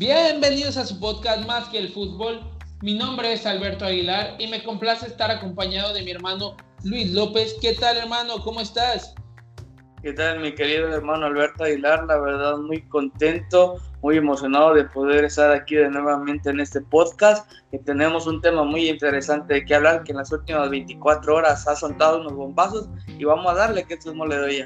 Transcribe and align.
Bienvenidos 0.00 0.78
a 0.78 0.86
su 0.86 0.98
podcast 0.98 1.46
Más 1.46 1.68
que 1.68 1.76
el 1.76 1.90
fútbol. 1.90 2.40
Mi 2.80 2.94
nombre 2.94 3.34
es 3.34 3.44
Alberto 3.44 3.84
Aguilar 3.84 4.34
y 4.38 4.46
me 4.46 4.64
complace 4.64 5.06
estar 5.06 5.30
acompañado 5.30 5.92
de 5.92 6.02
mi 6.02 6.10
hermano 6.10 6.56
Luis 6.84 7.12
López. 7.12 7.58
¿Qué 7.60 7.74
tal 7.74 7.98
hermano? 7.98 8.38
¿Cómo 8.42 8.62
estás? 8.62 9.14
¿Qué 10.02 10.14
tal 10.14 10.40
mi 10.40 10.54
querido 10.54 10.88
hermano 10.88 11.26
Alberto 11.26 11.64
Aguilar? 11.64 12.06
La 12.06 12.18
verdad 12.18 12.56
muy 12.56 12.80
contento, 12.88 13.76
muy 14.00 14.16
emocionado 14.16 14.72
de 14.72 14.84
poder 14.84 15.26
estar 15.26 15.52
aquí 15.52 15.74
de 15.74 15.90
nuevamente 15.90 16.48
en 16.48 16.60
este 16.60 16.80
podcast, 16.80 17.52
que 17.70 17.78
tenemos 17.80 18.26
un 18.26 18.40
tema 18.40 18.64
muy 18.64 18.88
interesante 18.88 19.52
de 19.52 19.64
que 19.66 19.74
hablar, 19.74 20.02
que 20.04 20.12
en 20.12 20.16
las 20.16 20.32
últimas 20.32 20.70
24 20.70 21.34
horas 21.34 21.68
ha 21.68 21.76
soltado 21.76 22.22
unos 22.22 22.32
bombazos 22.32 22.88
y 23.06 23.24
vamos 23.24 23.52
a 23.52 23.54
darle 23.54 23.84
que 23.84 23.92
esto 23.92 24.12
es 24.12 24.16
mole 24.16 24.38
de 24.38 24.56
ya. 24.60 24.64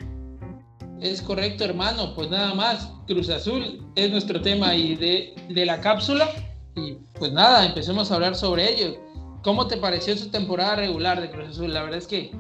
Es 1.00 1.20
correcto, 1.20 1.64
hermano. 1.64 2.14
Pues 2.14 2.30
nada 2.30 2.54
más, 2.54 2.90
Cruz 3.06 3.28
Azul 3.28 3.86
es 3.94 4.10
nuestro 4.10 4.40
tema 4.40 4.74
y 4.74 4.96
de, 4.96 5.34
de 5.48 5.66
la 5.66 5.80
cápsula. 5.80 6.28
Y 6.77 6.94
pues 7.19 7.32
nada, 7.32 7.66
empecemos 7.66 8.10
a 8.10 8.14
hablar 8.16 8.34
sobre 8.34 8.72
ello. 8.72 8.96
¿Cómo 9.42 9.66
te 9.66 9.77
pareció 9.77 10.16
su 10.16 10.30
temporada 10.30 10.77
regular 10.77 11.20
de 11.20 11.30
Cruz 11.30 11.50
Azul? 11.50 11.74
La 11.74 11.82
verdad 11.82 11.98
es 11.98 12.06
que 12.06 12.32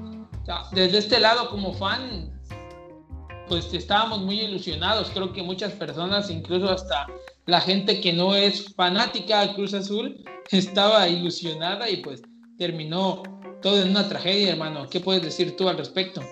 desde 0.72 0.98
este 0.98 1.20
lado 1.20 1.48
como 1.50 1.72
fan, 1.72 2.30
pues 3.48 3.72
estábamos 3.72 4.20
muy 4.20 4.40
ilusionados. 4.40 5.10
Creo 5.12 5.32
que 5.32 5.42
muchas 5.42 5.72
personas, 5.72 6.30
incluso 6.30 6.70
hasta 6.70 7.06
la 7.46 7.60
gente 7.60 8.00
que 8.00 8.12
no 8.12 8.34
es 8.34 8.74
fanática 8.74 9.46
de 9.46 9.54
Cruz 9.54 9.74
Azul, 9.74 10.22
estaba 10.50 11.08
ilusionada 11.08 11.88
y 11.88 11.98
pues 11.98 12.22
terminó 12.58 13.22
todo 13.62 13.82
en 13.82 13.90
una 13.90 14.08
tragedia, 14.08 14.52
hermano. 14.52 14.88
¿Qué 14.88 15.00
puedes 15.00 15.22
decir 15.22 15.56
tú 15.56 15.68
al 15.68 15.78
respecto? 15.78 16.22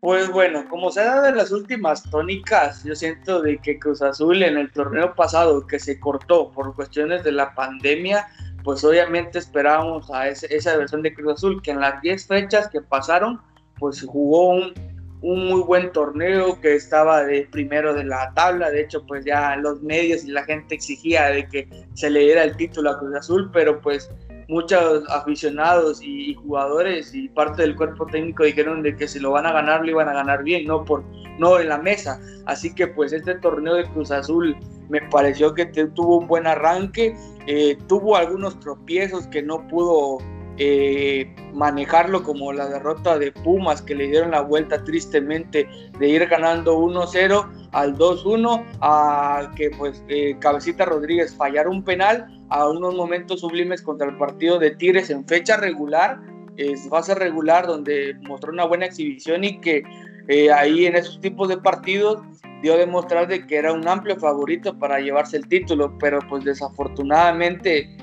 Pues 0.00 0.30
bueno, 0.30 0.64
como 0.68 0.92
se 0.92 1.00
ha 1.00 1.06
dado 1.06 1.26
en 1.26 1.36
las 1.36 1.50
últimas 1.50 2.08
tónicas, 2.08 2.84
yo 2.84 2.94
siento 2.94 3.42
de 3.42 3.58
que 3.58 3.80
Cruz 3.80 4.00
Azul 4.00 4.44
en 4.44 4.56
el 4.56 4.70
torneo 4.70 5.14
pasado 5.16 5.66
que 5.66 5.80
se 5.80 5.98
cortó 5.98 6.52
por 6.52 6.76
cuestiones 6.76 7.24
de 7.24 7.32
la 7.32 7.52
pandemia, 7.54 8.28
pues 8.62 8.84
obviamente 8.84 9.40
esperábamos 9.40 10.08
a 10.12 10.28
esa 10.28 10.76
versión 10.76 11.02
de 11.02 11.12
Cruz 11.12 11.32
Azul 11.34 11.60
que 11.62 11.72
en 11.72 11.80
las 11.80 12.00
10 12.00 12.28
fechas 12.28 12.68
que 12.68 12.80
pasaron, 12.80 13.40
pues 13.80 14.02
jugó 14.02 14.50
un, 14.50 14.72
un 15.20 15.48
muy 15.48 15.62
buen 15.62 15.90
torneo 15.90 16.60
que 16.60 16.76
estaba 16.76 17.24
de 17.24 17.48
primero 17.50 17.92
de 17.92 18.04
la 18.04 18.32
tabla, 18.34 18.70
de 18.70 18.82
hecho 18.82 19.04
pues 19.04 19.24
ya 19.24 19.56
los 19.56 19.82
medios 19.82 20.22
y 20.22 20.28
la 20.28 20.44
gente 20.44 20.76
exigía 20.76 21.26
de 21.26 21.48
que 21.48 21.68
se 21.94 22.08
le 22.08 22.20
diera 22.20 22.44
el 22.44 22.56
título 22.56 22.90
a 22.90 22.98
Cruz 23.00 23.16
Azul, 23.16 23.50
pero 23.52 23.80
pues 23.80 24.08
muchos 24.48 25.08
aficionados 25.10 26.02
y, 26.02 26.34
jugadores 26.34 27.14
y 27.14 27.28
parte 27.28 27.62
del 27.62 27.76
cuerpo 27.76 28.06
técnico 28.06 28.44
dijeron 28.44 28.82
de 28.82 28.96
que 28.96 29.06
si 29.06 29.20
lo 29.20 29.32
van 29.32 29.46
a 29.46 29.52
ganar 29.52 29.82
lo 29.82 29.90
iban 29.90 30.08
a 30.08 30.14
ganar 30.14 30.42
bien, 30.42 30.64
no 30.66 30.84
por 30.84 31.04
no 31.38 31.60
en 31.60 31.68
la 31.68 31.78
mesa. 31.78 32.20
Así 32.46 32.74
que 32.74 32.88
pues 32.88 33.12
este 33.12 33.34
torneo 33.36 33.74
de 33.74 33.84
Cruz 33.90 34.10
Azul 34.10 34.56
me 34.88 35.02
pareció 35.02 35.54
que 35.54 35.66
tuvo 35.66 36.18
un 36.18 36.26
buen 36.26 36.46
arranque, 36.46 37.14
eh, 37.46 37.76
tuvo 37.86 38.16
algunos 38.16 38.58
tropiezos 38.58 39.26
que 39.26 39.42
no 39.42 39.66
pudo 39.68 40.18
eh, 40.58 41.32
manejarlo 41.54 42.22
como 42.22 42.52
la 42.52 42.68
derrota 42.68 43.18
de 43.18 43.32
Pumas 43.32 43.80
que 43.80 43.94
le 43.94 44.08
dieron 44.08 44.32
la 44.32 44.40
vuelta 44.40 44.82
tristemente 44.82 45.68
de 45.98 46.08
ir 46.08 46.26
ganando 46.26 46.78
1-0 46.78 47.68
al 47.72 47.96
2-1 47.96 48.64
a 48.80 49.52
que 49.56 49.70
pues 49.70 50.02
eh, 50.08 50.36
Cabecita 50.40 50.84
Rodríguez 50.84 51.34
fallara 51.34 51.70
un 51.70 51.84
penal 51.84 52.26
a 52.50 52.68
unos 52.68 52.94
momentos 52.94 53.40
sublimes 53.40 53.82
contra 53.82 54.08
el 54.08 54.16
partido 54.16 54.58
de 54.58 54.72
Tigres 54.72 55.10
en 55.10 55.26
fecha 55.26 55.56
regular, 55.56 56.20
es 56.56 56.88
fase 56.88 57.14
regular 57.14 57.66
donde 57.66 58.16
mostró 58.22 58.52
una 58.52 58.64
buena 58.64 58.86
exhibición 58.86 59.44
y 59.44 59.60
que 59.60 59.82
eh, 60.28 60.50
ahí 60.52 60.86
en 60.86 60.96
esos 60.96 61.20
tipos 61.20 61.48
de 61.48 61.58
partidos 61.58 62.20
dio 62.62 62.74
a 62.74 62.78
demostrar 62.78 63.28
de 63.28 63.46
que 63.46 63.56
era 63.56 63.72
un 63.72 63.86
amplio 63.86 64.16
favorito 64.16 64.76
para 64.78 64.98
llevarse 64.98 65.36
el 65.36 65.46
título, 65.46 65.96
pero 65.98 66.18
pues 66.28 66.44
desafortunadamente 66.44 67.96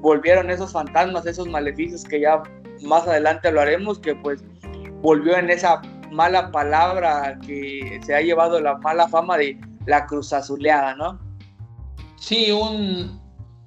volvieron 0.00 0.50
esos 0.50 0.72
fantasmas, 0.72 1.26
esos 1.26 1.48
maleficios 1.48 2.04
que 2.04 2.20
ya 2.20 2.42
más 2.82 3.06
adelante 3.06 3.48
hablaremos, 3.48 3.98
que 3.98 4.14
pues 4.14 4.44
volvió 5.02 5.36
en 5.36 5.50
esa 5.50 5.80
mala 6.10 6.50
palabra 6.50 7.38
que 7.46 8.00
se 8.04 8.14
ha 8.14 8.20
llevado 8.20 8.60
la 8.60 8.76
mala 8.78 9.08
fama 9.08 9.36
de 9.36 9.58
la 9.86 10.06
cruz 10.06 10.32
azuleada, 10.32 10.94
¿no? 10.94 11.18
Sí, 12.16 12.50
un, 12.50 13.20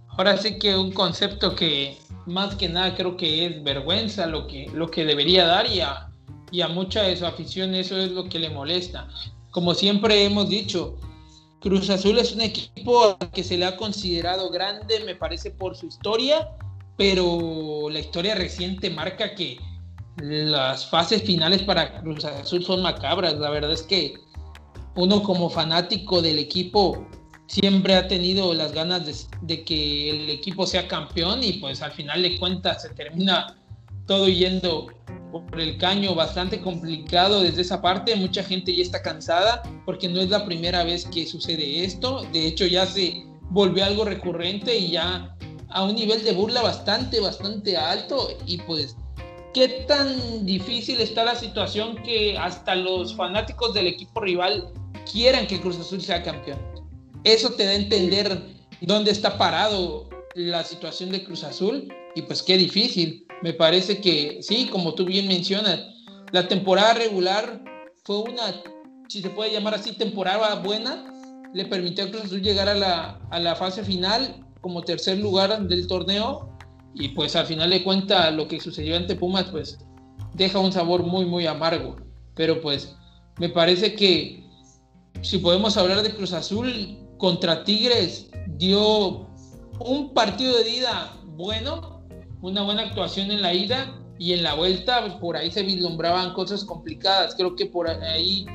ahora 0.09 0.38
sí 0.38 0.59
que 0.59 0.75
un 0.75 0.91
concepto 0.91 1.56
que 1.56 1.97
más 2.25 2.56
que 2.56 2.69
nada 2.69 2.96
creo 2.96 3.17
que 3.17 3.46
es 3.46 3.63
vergüenza 3.63 4.28
lo 4.28 4.47
que, 4.47 4.69
lo 4.73 4.90
que 4.90 5.06
debería 5.06 5.46
dar 5.46 5.67
y 5.67 5.81
a, 5.81 6.09
y 6.51 6.61
a 6.61 6.67
mucha 6.67 7.03
de 7.03 7.16
su 7.16 7.25
afición 7.25 7.73
eso 7.75 7.97
es 7.97 8.11
lo 8.11 8.28
que 8.29 8.40
le 8.40 8.50
molesta. 8.50 9.07
Como 9.51 9.73
siempre 9.73 10.23
hemos 10.25 10.50
dicho, 10.50 10.97
Cruz 11.59 11.90
Azul 11.90 12.18
es 12.18 12.34
un 12.34 12.42
equipo 12.42 13.18
que 13.34 13.44
se 13.44 13.58
le 13.58 13.66
ha 13.66 13.75
considerado 13.75 14.50
grande, 14.50 15.02
me 15.06 15.16
parece, 15.16 15.52
por 15.52 15.75
su 15.75 15.88
historia, 15.88 16.50
pero 16.97 17.90
la 17.90 18.00
historia 18.00 18.36
reciente 18.36 18.90
marca 18.90 19.36
que 19.36 19.58
las 20.18 20.90
fases 20.90 21.24
finales 21.24 21.64
para 21.64 22.02
Cruz 22.02 22.24
Azul 22.25 22.64
son 22.64 22.81
macabras. 22.81 23.36
La 23.36 23.50
verdad 23.50 23.74
es 23.74 23.84
que 23.84 24.16
uno 24.96 25.22
como 25.22 25.50
fanático 25.50 26.22
del 26.22 26.40
equipo 26.40 27.06
siempre 27.47 27.96
ha 27.96 28.08
tenido 28.08 28.53
las 28.53 28.74
ganas 28.74 29.28
de, 29.41 29.64
que 29.64 30.09
el 30.12 30.30
equipo 30.30 30.68
sea 30.68 30.88
campeón 30.88 31.44
y 31.44 31.53
pues 31.53 31.81
al 31.81 31.91
final 31.91 32.22
de 32.22 32.38
cuentas 32.38 32.84
se 32.84 32.90
termina 32.90 33.58
todo 34.06 34.28
yendo 34.28 34.88
por 35.31 35.59
el 35.59 35.78
caño 35.78 36.16
bastante 36.16 36.59
complicado 36.62 37.41
desde 37.41 37.62
esa 37.62 37.81
parte. 37.81 38.16
Mucha 38.16 38.44
gente 38.44 38.75
ya 38.75 38.81
está 38.81 39.01
cansada 39.01 39.63
porque 39.85 40.09
no 40.09 40.19
es 40.19 40.29
la 40.29 40.45
primera 40.45 40.84
vez 40.84 41.06
que 41.06 41.25
sucede 41.25 41.84
esto. 41.84 42.23
De 42.34 42.47
hecho 42.47 42.66
ya 42.66 42.85
se 42.85 43.25
volvió 43.50 43.85
algo 43.85 44.06
recurrente 44.06 44.78
y 44.78 44.91
ya 44.91 45.35
a 45.69 45.84
un 45.84 45.95
nivel 45.95 46.23
de 46.23 46.34
burla 46.34 46.62
bastante, 46.62 47.19
bastante 47.19 47.78
alto 47.78 48.29
y 48.45 48.57
pues 48.57 48.95
qué 49.53 49.85
tan 49.88 50.45
difícil 50.45 51.00
está 51.01 51.23
la 51.23 51.35
situación 51.35 52.01
que 52.03 52.38
hasta 52.38 52.75
los 52.75 53.16
fanáticos 53.16 53.73
del 53.73 53.88
equipo 53.88 54.22
rival 54.22 54.72
quieran 55.11 55.47
que 55.47 55.59
Cruz 55.59 55.79
Azul 55.79 56.01
sea 56.01 56.23
campeón. 56.23 56.59
Eso 57.23 57.51
te 57.51 57.66
da 57.66 57.72
a 57.72 57.75
entender 57.75 58.41
dónde 58.81 59.11
está 59.11 59.38
parado 59.38 60.09
la 60.35 60.63
situación 60.63 61.12
de 61.12 61.23
Cruz 61.23 61.44
Azul 61.44 61.88
y 62.16 62.22
pues 62.23 62.44
qué 62.44 62.57
difícil. 62.57 63.25
Me 63.41 63.53
parece 63.53 64.01
que 64.01 64.40
sí, 64.41 64.67
como 64.72 64.94
tú 64.94 65.06
bien 65.06 65.28
mencionas, 65.28 65.81
la 66.31 66.47
temporada 66.47 66.94
regular 66.94 67.63
fue 68.03 68.19
una, 68.19 68.62
si 69.07 69.22
se 69.22 69.29
puede 69.29 69.51
llamar 69.51 69.75
así, 69.75 69.94
temporada 69.94 70.56
buena. 70.56 71.06
Le 71.53 71.66
permitió 71.66 72.06
a 72.06 72.09
Cruz 72.09 72.25
Azul 72.25 72.41
llegar 72.41 72.69
a 72.69 72.75
la, 72.75 73.19
a 73.31 73.40
la 73.40 73.56
fase 73.56 73.84
final 73.84 74.45
como 74.62 74.84
tercer 74.84 75.17
lugar 75.17 75.67
del 75.67 75.88
torneo 75.88 76.50
y 76.94 77.09
pues 77.09 77.35
al 77.35 77.46
final 77.46 77.69
de 77.69 77.84
cuentas 77.84 78.34
lo 78.34 78.47
que 78.47 78.59
sucedió 78.59 78.97
ante 78.97 79.16
Pumas 79.16 79.46
pues 79.46 79.79
deja 80.34 80.59
un 80.59 80.72
sabor 80.72 81.03
muy 81.03 81.25
muy 81.25 81.47
amargo. 81.47 81.96
Pero 82.35 82.61
pues 82.61 82.96
me 83.40 83.50
parece 83.50 83.96
que 83.96 84.44
si 85.22 85.40
podemos 85.40 85.75
hablar 85.78 86.02
de 86.02 86.14
Cruz 86.14 86.34
Azul, 86.34 86.97
contra 87.17 87.64
Tigres 87.64 88.29
dio 88.58 89.29
un 89.79 90.14
partido 90.14 90.58
de 90.58 90.70
ida 90.70 91.14
bueno, 91.35 92.03
una 92.41 92.64
buena 92.64 92.84
actuación 92.84 93.31
en 93.31 93.41
la 93.41 93.53
ida 93.53 93.96
y 94.17 94.34
en 94.34 94.43
la 94.43 94.53
vuelta 94.53 95.20
por 95.20 95.37
ahí 95.37 95.49
se 95.49 95.64
vislumbraban 95.64 96.34
cosas 96.34 96.66
complicadas. 96.66 97.34
Creo 97.35 97.55
que 97.55 97.66
por 97.66 97.90
ahí 97.90 98.46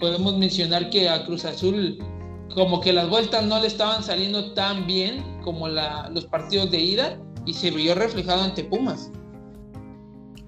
podemos 0.00 0.36
mencionar 0.36 0.90
que 0.90 1.08
a 1.08 1.24
Cruz 1.24 1.44
Azul 1.44 1.98
como 2.54 2.80
que 2.80 2.92
las 2.92 3.08
vueltas 3.08 3.44
no 3.44 3.60
le 3.60 3.66
estaban 3.66 4.02
saliendo 4.02 4.52
tan 4.54 4.86
bien 4.86 5.40
como 5.42 5.68
los 5.68 6.26
partidos 6.26 6.70
de 6.70 6.78
ida 6.78 7.18
y 7.46 7.54
se 7.54 7.70
vio 7.70 7.94
reflejado 7.94 8.42
ante 8.42 8.64
Pumas. 8.64 9.10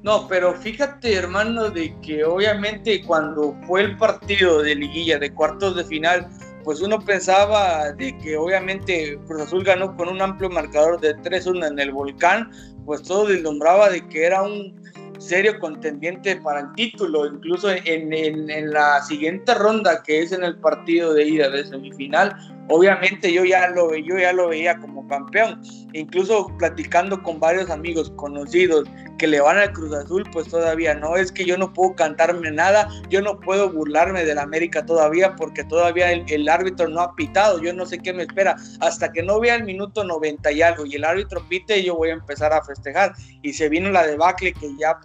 No, 0.02 0.28
pero 0.28 0.54
fíjate, 0.54 1.14
hermano, 1.14 1.70
de 1.70 1.98
que 2.00 2.24
obviamente 2.24 3.02
cuando 3.02 3.56
fue 3.66 3.82
el 3.82 3.96
partido 3.96 4.62
de 4.62 4.76
liguilla 4.76 5.18
de 5.18 5.34
cuartos 5.34 5.74
de 5.74 5.84
final, 5.84 6.28
pues 6.66 6.80
uno 6.80 6.98
pensaba 6.98 7.92
de 7.92 8.18
que 8.18 8.36
obviamente 8.36 9.16
Cruz 9.28 9.42
Azul 9.42 9.62
ganó 9.62 9.96
con 9.96 10.08
un 10.08 10.20
amplio 10.20 10.50
marcador 10.50 11.00
de 11.00 11.16
3-1 11.18 11.68
en 11.68 11.78
el 11.78 11.92
volcán, 11.92 12.50
pues 12.84 13.02
todo 13.02 13.28
deslumbraba 13.28 13.88
de 13.88 14.04
que 14.08 14.24
era 14.24 14.42
un 14.42 14.74
serio 15.18 15.60
contendiente 15.60 16.34
para 16.34 16.62
el 16.62 16.72
título, 16.74 17.24
incluso 17.24 17.70
en, 17.70 18.12
en, 18.12 18.72
la 18.72 19.00
siguiente 19.02 19.54
ronda 19.54 20.02
que 20.02 20.22
es 20.22 20.32
en 20.32 20.42
el 20.42 20.58
partido 20.58 21.14
de 21.14 21.28
ida 21.28 21.48
de 21.50 21.64
semifinal, 21.64 22.34
obviamente 22.68 23.32
yo 23.32 23.44
ya 23.44 23.68
lo, 23.68 23.94
yo 23.94 24.18
ya 24.18 24.32
lo 24.32 24.48
veía 24.48 24.78
como 24.78 25.06
campeón. 25.08 25.60
Incluso 25.92 26.48
platicando 26.58 27.22
con 27.22 27.40
varios 27.40 27.70
amigos 27.70 28.10
conocidos 28.16 28.88
que 29.18 29.26
le 29.26 29.40
van 29.40 29.56
al 29.56 29.72
Cruz 29.72 29.94
Azul, 29.94 30.24
pues 30.32 30.48
todavía 30.48 30.94
no, 30.94 31.16
es 31.16 31.32
que 31.32 31.44
yo 31.44 31.56
no 31.56 31.72
puedo 31.72 31.94
cantarme 31.94 32.50
nada, 32.50 32.88
yo 33.08 33.22
no 33.22 33.40
puedo 33.40 33.72
burlarme 33.72 34.24
del 34.24 34.38
América 34.38 34.84
todavía 34.84 35.34
porque 35.36 35.64
todavía 35.64 36.12
el, 36.12 36.48
árbitro 36.48 36.88
no 36.88 37.00
ha 37.00 37.14
pitado, 37.14 37.62
yo 37.62 37.72
no 37.72 37.86
sé 37.86 37.98
qué 37.98 38.12
me 38.12 38.24
espera, 38.24 38.56
hasta 38.80 39.10
que 39.10 39.22
no 39.22 39.40
vea 39.40 39.56
el 39.56 39.64
minuto 39.64 40.04
90 40.04 40.52
y 40.52 40.62
algo 40.62 40.84
y 40.86 40.96
el 40.96 41.04
árbitro 41.04 41.46
pite, 41.48 41.82
yo 41.82 41.96
voy 41.96 42.10
a 42.10 42.14
empezar 42.14 42.52
a 42.52 42.62
festejar. 42.62 43.14
Y 43.42 43.52
se 43.52 43.68
vino 43.68 43.90
la 43.90 44.06
debacle 44.06 44.52
que 44.52 44.76
ya, 44.78 44.98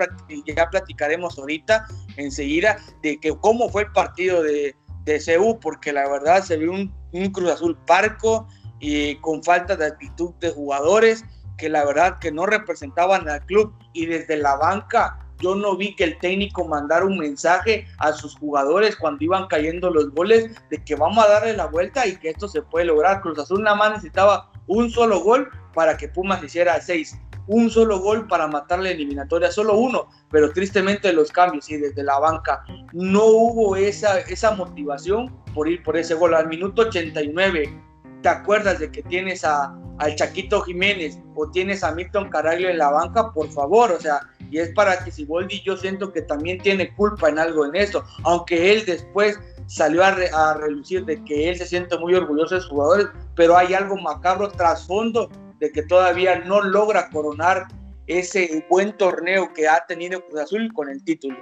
ya 0.46 0.69
platicaremos 0.69 1.38
ahorita 1.38 1.86
enseguida 2.18 2.78
de 3.02 3.18
que 3.18 3.36
cómo 3.38 3.69
fue 3.69 3.84
el 3.84 3.92
partido 3.92 4.44
de, 4.44 4.75
de 5.06 5.19
CU, 5.19 5.60
porque 5.60 5.94
la 5.94 6.08
verdad 6.10 6.44
se 6.44 6.58
vio 6.58 6.72
un, 6.72 7.00
un 7.12 7.31
Cruz 7.31 7.52
Azul 7.52 7.78
parco 7.86 8.48
y 8.80 9.16
con 9.16 9.44
falta 9.44 9.75
de 9.75 9.86
actitud 9.86 10.34
de 10.40 10.52
jugadores 10.52 11.24
que 11.58 11.69
la 11.69 11.86
verdad 11.86 12.19
que 12.19 12.31
no 12.31 12.46
representaban 12.46 13.30
al 13.30 13.46
club 13.46 13.74
y 13.94 14.08
desde 14.08 14.38
la 14.38 14.56
banca 14.56 15.22
yo 15.42 15.56
no 15.56 15.75
vi 15.75 15.96
que 15.96 16.04
el 16.04 16.19
técnico 16.19 16.68
mandara 16.68 17.06
un 17.06 17.18
mensaje 17.18 17.88
a 17.98 18.13
sus 18.13 18.36
jugadores 18.38 18.96
cuando 18.96 19.24
iban 19.24 19.48
cayendo 19.48 19.90
los 19.90 20.12
goles 20.12 20.52
de 20.69 20.84
que 20.84 20.96
vamos 20.96 21.25
a 21.25 21.30
darle 21.30 21.58
la 21.58 21.66
vuelta 21.66 22.06
y 22.06 22.16
que 22.18 22.30
esto 22.30 22.48
se 22.48 22.62
puede 22.62 22.86
lograr. 22.86 23.22
Cruz 23.22 23.40
Azul 23.40 23.63
nada 23.63 23.75
más 23.75 23.90
necesitaba 23.90 24.52
un 24.68 24.90
solo 24.92 25.19
gol 25.22 25.50
para 25.74 25.98
que 25.98 26.08
Pumas 26.08 26.44
hiciera 26.44 26.80
seis. 26.80 27.18
Un 27.47 27.69
solo 27.69 27.99
gol 27.99 28.27
para 28.27 28.47
matar 28.47 28.79
la 28.79 28.91
eliminatoria, 28.91 29.51
solo 29.51 29.77
uno, 29.77 30.09
pero 30.29 30.51
tristemente 30.51 31.11
los 31.13 31.31
cambios 31.31 31.69
y 31.69 31.77
desde 31.77 32.03
la 32.03 32.19
banca 32.19 32.63
no 32.93 33.25
hubo 33.25 33.75
esa, 33.75 34.19
esa 34.19 34.51
motivación 34.51 35.33
por 35.53 35.67
ir 35.67 35.83
por 35.83 35.97
ese 35.97 36.13
gol. 36.13 36.33
Al 36.33 36.47
minuto 36.47 36.83
89, 36.83 37.73
¿te 38.21 38.29
acuerdas 38.29 38.79
de 38.79 38.91
que 38.91 39.03
tienes 39.03 39.43
a, 39.43 39.75
al 40.01 40.15
Chaquito 40.15 40.61
Jiménez 40.61 41.19
o 41.35 41.49
tienes 41.49 41.83
a 41.83 41.91
Milton 41.91 42.29
Caraglio 42.29 42.69
en 42.69 42.77
la 42.79 42.89
banca, 42.89 43.31
por 43.31 43.49
favor, 43.49 43.91
o 43.91 43.99
sea, 43.99 44.21
y 44.49 44.57
es 44.57 44.73
para 44.73 45.03
que 45.03 45.11
Siboldi 45.11 45.61
yo 45.61 45.77
siento 45.77 46.11
que 46.11 46.23
también 46.23 46.59
tiene 46.59 46.93
culpa 46.95 47.29
en 47.29 47.39
algo 47.39 47.65
en 47.65 47.75
eso, 47.75 48.03
aunque 48.23 48.73
él 48.73 48.83
después 48.85 49.39
salió 49.67 50.03
a, 50.03 50.53
relucir 50.55 51.05
de 51.05 51.23
que 51.23 51.49
él 51.49 51.55
se 51.55 51.65
siente 51.65 51.97
muy 51.97 52.13
orgulloso 52.13 52.55
de 52.55 52.61
sus 52.61 52.69
jugadores, 52.71 53.07
pero 53.35 53.55
hay 53.55 53.73
algo 53.73 53.95
macabro 53.95 54.49
trasfondo 54.49 55.29
de 55.62 55.72
que 55.72 55.84
todavía 55.84 56.40
no 56.40 56.62
logra 56.62 57.10
coronar 57.10 57.68
ese 58.08 58.66
buen 58.69 58.98
torneo 58.98 59.54
que 59.54 59.69
ha 59.69 59.86
tenido 59.88 60.25
Cruz 60.25 60.42
Azul 60.42 60.74
con 60.74 60.90
el 60.90 61.02
título. 61.06 61.38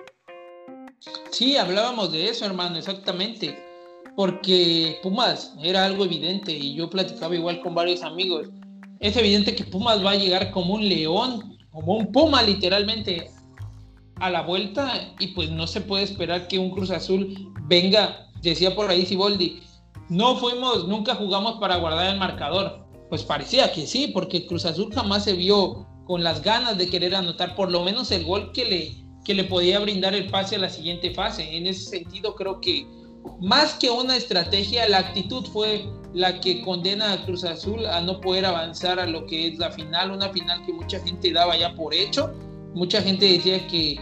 Sí, 1.32 1.58
hablábamos 1.58 2.12
de 2.12 2.30
eso, 2.30 2.46
hermano, 2.46 2.78
exactamente 2.78 3.58
porque 4.20 5.00
Pumas 5.02 5.56
era 5.64 5.86
algo 5.86 6.04
evidente 6.04 6.52
y 6.52 6.76
yo 6.76 6.90
platicaba 6.90 7.34
igual 7.36 7.62
con 7.62 7.74
varios 7.74 8.04
amigos. 8.04 8.50
Es 9.00 9.16
evidente 9.16 9.56
que 9.56 9.64
Pumas 9.64 10.04
va 10.06 10.12
a 10.12 10.16
llegar 10.16 10.52
como 10.52 10.74
un 10.74 10.90
león, 10.90 11.58
como 11.72 11.96
un 11.96 12.12
puma 12.12 12.44
literalmente 12.44 13.32
a 14.16 14.30
la 14.30 14.42
vuelta 14.42 15.14
y 15.20 15.28
pues 15.28 15.50
no 15.50 15.66
se 15.68 15.80
puede 15.80 16.04
esperar 16.04 16.50
que 16.50 16.60
un 16.60 16.72
Cruz 16.72 16.92
Azul 16.92 17.54
venga, 17.68 18.28
decía 18.42 18.76
por 18.76 18.90
ahí 18.90 19.06
Siboldi, 19.06 19.62
no 20.10 20.36
fuimos, 20.36 20.86
nunca 20.86 21.16
jugamos 21.16 21.58
para 21.62 21.78
guardar 21.78 22.08
el 22.08 22.20
marcador. 22.20 22.89
Pues 23.10 23.24
parecía 23.24 23.72
que 23.72 23.88
sí, 23.88 24.12
porque 24.14 24.46
Cruz 24.46 24.66
Azul 24.66 24.94
jamás 24.94 25.24
se 25.24 25.34
vio 25.34 25.88
con 26.06 26.24
las 26.24 26.42
ganas 26.42 26.78
de 26.78 26.90
querer 26.90 27.16
anotar 27.16 27.56
por 27.56 27.72
lo 27.72 27.84
menos 27.84 28.12
el 28.12 28.24
gol 28.26 28.52
que 28.54 28.66
le, 28.66 29.06
que 29.24 29.34
le 29.34 29.44
podía 29.44 29.80
brindar 29.80 30.14
el 30.14 30.30
pase 30.30 30.56
a 30.56 30.60
la 30.60 30.70
siguiente 30.70 31.14
fase. 31.14 31.56
En 31.56 31.68
ese 31.68 31.90
sentido 31.90 32.36
creo 32.36 32.60
que 32.62 32.88
más 33.42 33.74
que 33.76 33.90
una 33.90 34.16
estrategia, 34.16 34.88
la 34.90 35.00
actitud 35.00 35.46
fue 35.46 35.86
la 36.14 36.40
que 36.40 36.62
condena 36.62 37.14
a 37.14 37.26
Cruz 37.26 37.44
Azul 37.44 37.86
a 37.86 38.02
no 38.02 38.20
poder 38.22 38.46
avanzar 38.46 39.00
a 39.00 39.06
lo 39.06 39.26
que 39.26 39.48
es 39.48 39.60
la 39.60 39.72
final, 39.72 40.12
una 40.12 40.30
final 40.30 40.66
que 40.66 40.74
mucha 40.74 41.00
gente 41.00 41.32
daba 41.32 41.58
ya 41.58 41.74
por 41.76 41.94
hecho. 41.94 42.32
Mucha 42.74 43.02
gente 43.02 43.26
decía 43.26 43.66
que 43.68 44.00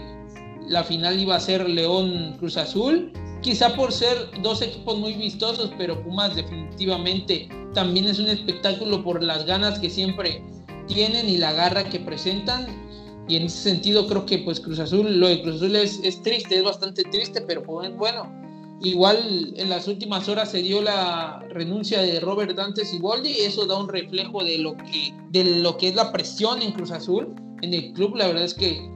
la 0.68 0.83
final 0.83 1.19
iba 1.19 1.36
a 1.36 1.39
ser 1.39 1.68
León 1.69 2.36
Cruz 2.39 2.57
Azul, 2.57 3.12
quizá 3.42 3.75
por 3.75 3.92
ser 3.92 4.18
dos 4.42 4.62
equipos 4.62 4.98
muy 4.98 5.13
vistosos, 5.13 5.72
pero 5.78 6.01
Pumas 6.04 6.36
definitivamente 6.36 7.50
también 7.74 8.07
es 8.07 8.19
un 8.19 8.28
espectáculo 8.28 9.04
por 9.04 9.22
las 9.22 9.45
ganas 9.45 9.80
que 9.80 9.89
siempre 9.89 10.44
tienen 10.88 11.30
y 11.30 11.38
la 11.38 11.54
garra 11.54 11.89
que 11.89 12.00
presentan. 12.00 12.66
Y 13.30 13.36
en 13.36 13.44
ese 13.44 13.69
sentido 13.69 14.07
creo 14.07 14.25
que 14.25 14.39
pues 14.39 14.60
Cruz 14.60 14.80
Azul, 14.80 15.19
lo 15.19 15.28
de 15.28 15.42
Cruz 15.42 15.57
Azul 15.57 15.75
es, 15.75 16.00
es 16.04 16.22
triste, 16.22 16.57
es 16.57 16.63
bastante 16.63 17.04
triste, 17.04 17.42
pero 17.42 17.62
pues, 17.62 17.94
bueno, 17.95 18.31
Igual 18.81 19.56
en 19.57 19.69
las 19.69 19.88
últimas 19.88 20.30
horas 20.30 20.51
se 20.51 20.62
dio 20.62 20.83
la 20.83 21.40
renuncia 21.50 22.00
de 22.01 22.19
Robert 22.19 22.56
Dante 22.56 22.86
Siboldi 22.86 23.30
y 23.30 23.40
eso 23.42 23.66
da 23.66 23.80
un 23.80 23.90
reflejo 23.90 24.44
de 24.44 24.60
lo 24.60 24.78
que 24.78 25.13
de 25.31 25.44
lo 25.62 25.78
que 25.78 25.88
es 25.90 25.95
la 25.95 26.12
presión 26.12 26.62
en 26.62 26.74
Cruz 26.74 26.92
Azul 26.92 27.33
en 27.63 27.74
el 27.74 27.94
club. 27.94 28.16
La 28.16 28.28
verdad 28.28 28.44
es 28.44 28.54
que 28.54 28.88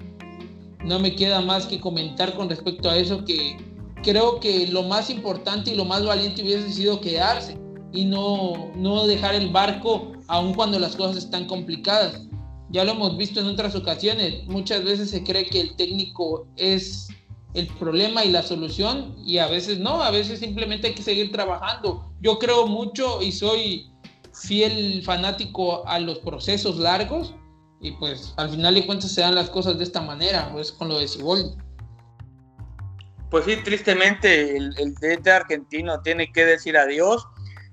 no 0.86 1.00
me 1.00 1.16
queda 1.16 1.42
más 1.42 1.66
que 1.66 1.80
comentar 1.80 2.36
con 2.36 2.48
respecto 2.48 2.92
a 2.92 2.98
eso 2.98 3.26
que 3.26 3.58
creo 4.01 4.39
que 4.39 4.68
lo 4.68 4.83
más 4.83 5.09
importante 5.09 5.71
y 5.71 5.75
lo 5.75 5.86
más 5.86 6.06
valiente 6.06 6.44
hubiese 6.44 6.71
sido 6.71 7.01
quedarse 7.01 7.57
y 7.94 8.06
no, 8.06 8.71
no 8.75 9.06
dejar 9.06 9.36
el 9.36 9.50
barco 9.50 10.13
aun 10.27 10.53
cuando 10.53 10.80
las 10.80 10.95
cosas 10.95 11.18
están 11.18 11.45
complicadas. 11.45 12.21
Ya 12.69 12.86
lo 12.86 12.92
hemos 12.92 13.18
visto 13.18 13.42
en 13.42 13.48
otras 13.48 13.75
ocasiones. 13.75 14.45
Muchas 14.48 14.83
veces 14.83 15.09
se 15.09 15.24
cree 15.24 15.45
que 15.45 15.59
el 15.59 15.75
técnico 15.75 16.48
es 16.56 17.09
el 17.53 17.68
problema 17.68 18.24
y 18.24 18.31
la 18.31 18.44
solución 18.44 19.13
y 19.25 19.39
a 19.39 19.48
veces 19.48 19.80
no, 19.80 20.01
a 20.01 20.09
veces 20.09 20.39
simplemente 20.39 20.88
hay 20.88 20.94
que 20.94 21.03
seguir 21.03 21.31
trabajando. 21.31 22.09
Yo 22.21 22.39
creo 22.39 22.68
mucho 22.68 23.21
y 23.21 23.31
soy 23.33 23.92
fiel 24.33 25.03
fanático 25.03 25.86
a 25.86 26.00
los 26.00 26.19
procesos 26.19 26.77
largos 26.77 27.33
y 27.81 27.92
pues 27.92 28.33
al 28.38 28.50
final 28.50 28.75
de 28.75 28.86
cuentas 28.86 29.12
se 29.12 29.21
dan 29.21 29.36
las 29.36 29.50
cosas 29.50 29.77
de 29.77 29.83
esta 29.83 30.01
manera, 30.01 30.50
pues 30.53 30.71
con 30.71 30.88
lo 30.88 31.00
de 31.00 31.07
Siboldi. 31.07 31.51
Pues 33.31 33.45
sí, 33.45 33.56
tristemente 33.63 34.57
el, 34.57 34.75
el 34.78 34.94
DT 34.94 35.25
argentino 35.30 36.01
tiene 36.01 36.31
que 36.33 36.45
decir 36.45 36.78
adiós. 36.78 37.25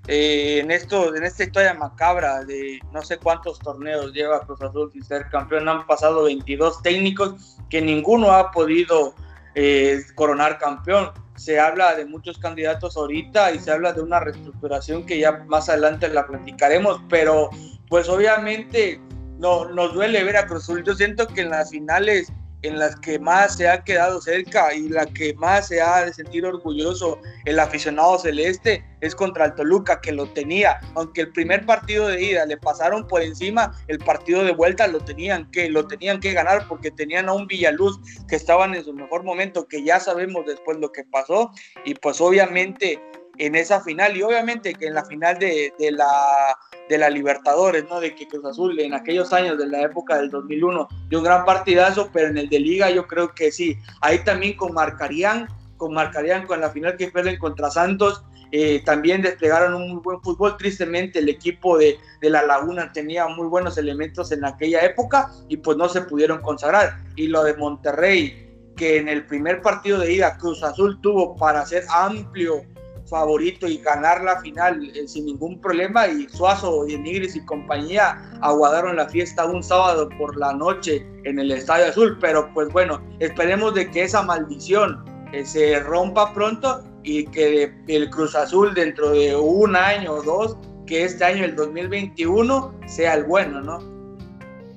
Eh, 0.07 0.59
en, 0.59 0.71
esto, 0.71 1.13
en 1.13 1.23
esta 1.23 1.43
historia 1.43 1.73
macabra 1.73 2.43
de 2.45 2.79
no 2.93 3.03
sé 3.03 3.17
cuántos 3.17 3.59
torneos 3.59 4.13
lleva 4.13 4.39
Cruz 4.39 4.61
Azul 4.61 4.89
sin 4.91 5.03
ser 5.03 5.27
campeón, 5.29 5.67
han 5.67 5.85
pasado 5.85 6.23
22 6.23 6.81
técnicos 6.81 7.57
que 7.69 7.81
ninguno 7.81 8.31
ha 8.31 8.51
podido 8.51 9.13
eh, 9.53 10.01
coronar 10.15 10.57
campeón. 10.59 11.11
Se 11.35 11.59
habla 11.59 11.93
de 11.93 12.05
muchos 12.05 12.37
candidatos 12.37 12.95
ahorita 12.95 13.51
y 13.51 13.59
se 13.59 13.69
habla 13.69 13.91
de 13.91 14.01
una 14.01 14.21
reestructuración 14.21 15.05
que 15.05 15.19
ya 15.19 15.43
más 15.47 15.67
adelante 15.67 16.07
la 16.07 16.25
platicaremos, 16.25 17.01
pero 17.09 17.49
pues 17.89 18.07
obviamente 18.07 19.01
no, 19.37 19.65
nos 19.65 19.93
duele 19.93 20.23
ver 20.23 20.37
a 20.37 20.47
Cruz 20.47 20.63
Azul. 20.63 20.83
Yo 20.85 20.95
siento 20.95 21.27
que 21.27 21.41
en 21.41 21.49
las 21.49 21.69
finales 21.69 22.31
en 22.61 22.77
las 22.77 22.95
que 22.97 23.19
más 23.19 23.55
se 23.57 23.69
ha 23.69 23.83
quedado 23.83 24.21
cerca 24.21 24.73
y 24.73 24.89
la 24.89 25.05
que 25.05 25.33
más 25.35 25.67
se 25.67 25.81
ha 25.81 26.11
sentido 26.13 26.49
orgulloso 26.49 27.19
el 27.45 27.59
aficionado 27.59 28.19
celeste 28.19 28.83
es 29.01 29.15
contra 29.15 29.45
el 29.45 29.55
Toluca 29.55 30.01
que 30.01 30.11
lo 30.11 30.27
tenía, 30.33 30.79
aunque 30.95 31.21
el 31.21 31.31
primer 31.31 31.65
partido 31.65 32.07
de 32.07 32.21
ida 32.21 32.45
le 32.45 32.57
pasaron 32.57 33.07
por 33.07 33.21
encima, 33.21 33.73
el 33.87 33.99
partido 33.99 34.43
de 34.43 34.51
vuelta 34.51 34.87
lo 34.87 34.99
tenían 34.99 35.49
que 35.51 35.69
lo 35.69 35.87
tenían 35.87 36.19
que 36.19 36.33
ganar 36.33 36.67
porque 36.67 36.91
tenían 36.91 37.29
a 37.29 37.33
un 37.33 37.47
Villaluz 37.47 37.99
que 38.27 38.35
estaban 38.35 38.75
en 38.75 38.83
su 38.83 38.93
mejor 38.93 39.23
momento, 39.23 39.67
que 39.67 39.83
ya 39.83 39.99
sabemos 39.99 40.45
después 40.45 40.77
lo 40.79 40.91
que 40.91 41.03
pasó. 41.05 41.51
Y 41.85 41.95
pues 41.95 42.19
obviamente 42.19 43.01
en 43.39 43.55
esa 43.55 43.81
final 43.81 44.15
y 44.15 44.21
obviamente 44.21 44.73
que 44.73 44.87
en 44.87 44.93
la 44.93 45.05
final 45.05 45.39
de, 45.39 45.73
de 45.79 45.91
la 45.91 46.57
de 46.89 46.97
la 46.97 47.09
Libertadores, 47.09 47.85
¿no? 47.87 47.99
De 47.99 48.15
que 48.15 48.27
Cruz 48.27 48.43
Azul 48.45 48.79
en 48.79 48.93
aquellos 48.93 49.31
años 49.31 49.57
de 49.57 49.67
la 49.67 49.81
época 49.83 50.17
del 50.17 50.29
2001 50.29 50.87
dio 51.07 51.19
un 51.19 51.23
gran 51.23 51.45
partidazo, 51.45 52.09
pero 52.11 52.27
en 52.27 52.37
el 52.37 52.49
de 52.49 52.59
Liga 52.59 52.89
yo 52.89 53.07
creo 53.07 53.33
que 53.33 53.51
sí. 53.51 53.77
Ahí 54.01 54.19
también 54.23 54.57
con 54.57 54.73
Marcarían, 54.73 55.47
con 55.77 55.93
Marcarían 55.93 56.47
con 56.47 56.59
la 56.59 56.71
final 56.71 56.97
que 56.97 57.09
pierden 57.09 57.37
contra 57.37 57.69
Santos, 57.69 58.23
eh, 58.51 58.81
también 58.83 59.21
desplegaron 59.21 59.75
un 59.75 59.93
muy 59.93 60.01
buen 60.01 60.21
fútbol. 60.21 60.57
Tristemente 60.57 61.19
el 61.19 61.29
equipo 61.29 61.77
de, 61.77 61.99
de, 62.19 62.29
La 62.31 62.41
Laguna 62.41 62.91
tenía 62.91 63.27
muy 63.27 63.47
buenos 63.47 63.77
elementos 63.77 64.31
en 64.31 64.43
aquella 64.43 64.83
época 64.83 65.31
y 65.47 65.57
pues 65.57 65.77
no 65.77 65.87
se 65.87 66.01
pudieron 66.01 66.41
consagrar. 66.41 66.97
Y 67.15 67.27
lo 67.27 67.43
de 67.43 67.53
Monterrey, 67.53 68.73
que 68.75 68.97
en 68.97 69.07
el 69.07 69.27
primer 69.27 69.61
partido 69.61 69.99
de 69.99 70.11
ida 70.11 70.37
Cruz 70.37 70.63
Azul 70.63 70.99
tuvo 71.01 71.35
para 71.35 71.63
ser 71.67 71.83
amplio 71.89 72.63
favorito 73.09 73.67
y 73.67 73.77
ganar 73.77 74.23
la 74.23 74.39
final 74.41 74.91
eh, 74.95 75.07
sin 75.07 75.25
ningún 75.25 75.59
problema 75.59 76.07
y 76.07 76.27
Suazo 76.29 76.87
y 76.87 76.97
Nigris 76.97 77.35
y 77.35 77.45
compañía 77.45 78.21
aguardaron 78.41 78.95
la 78.95 79.09
fiesta 79.09 79.45
un 79.45 79.63
sábado 79.63 80.09
por 80.17 80.37
la 80.37 80.53
noche 80.53 81.05
en 81.25 81.39
el 81.39 81.51
Estadio 81.51 81.87
Azul, 81.87 82.17
pero 82.21 82.49
pues 82.53 82.69
bueno, 82.69 83.01
esperemos 83.19 83.73
de 83.73 83.89
que 83.89 84.03
esa 84.03 84.21
maldición 84.21 85.03
eh, 85.33 85.45
se 85.45 85.79
rompa 85.79 86.33
pronto 86.33 86.83
y 87.03 87.25
que 87.25 87.73
el 87.87 88.09
Cruz 88.09 88.35
Azul 88.35 88.73
dentro 88.73 89.11
de 89.11 89.35
un 89.35 89.75
año 89.75 90.13
o 90.13 90.23
dos, 90.23 90.57
que 90.85 91.03
este 91.03 91.23
año 91.23 91.45
el 91.45 91.55
2021 91.55 92.73
sea 92.87 93.13
el 93.15 93.23
bueno, 93.23 93.61
¿no? 93.61 93.99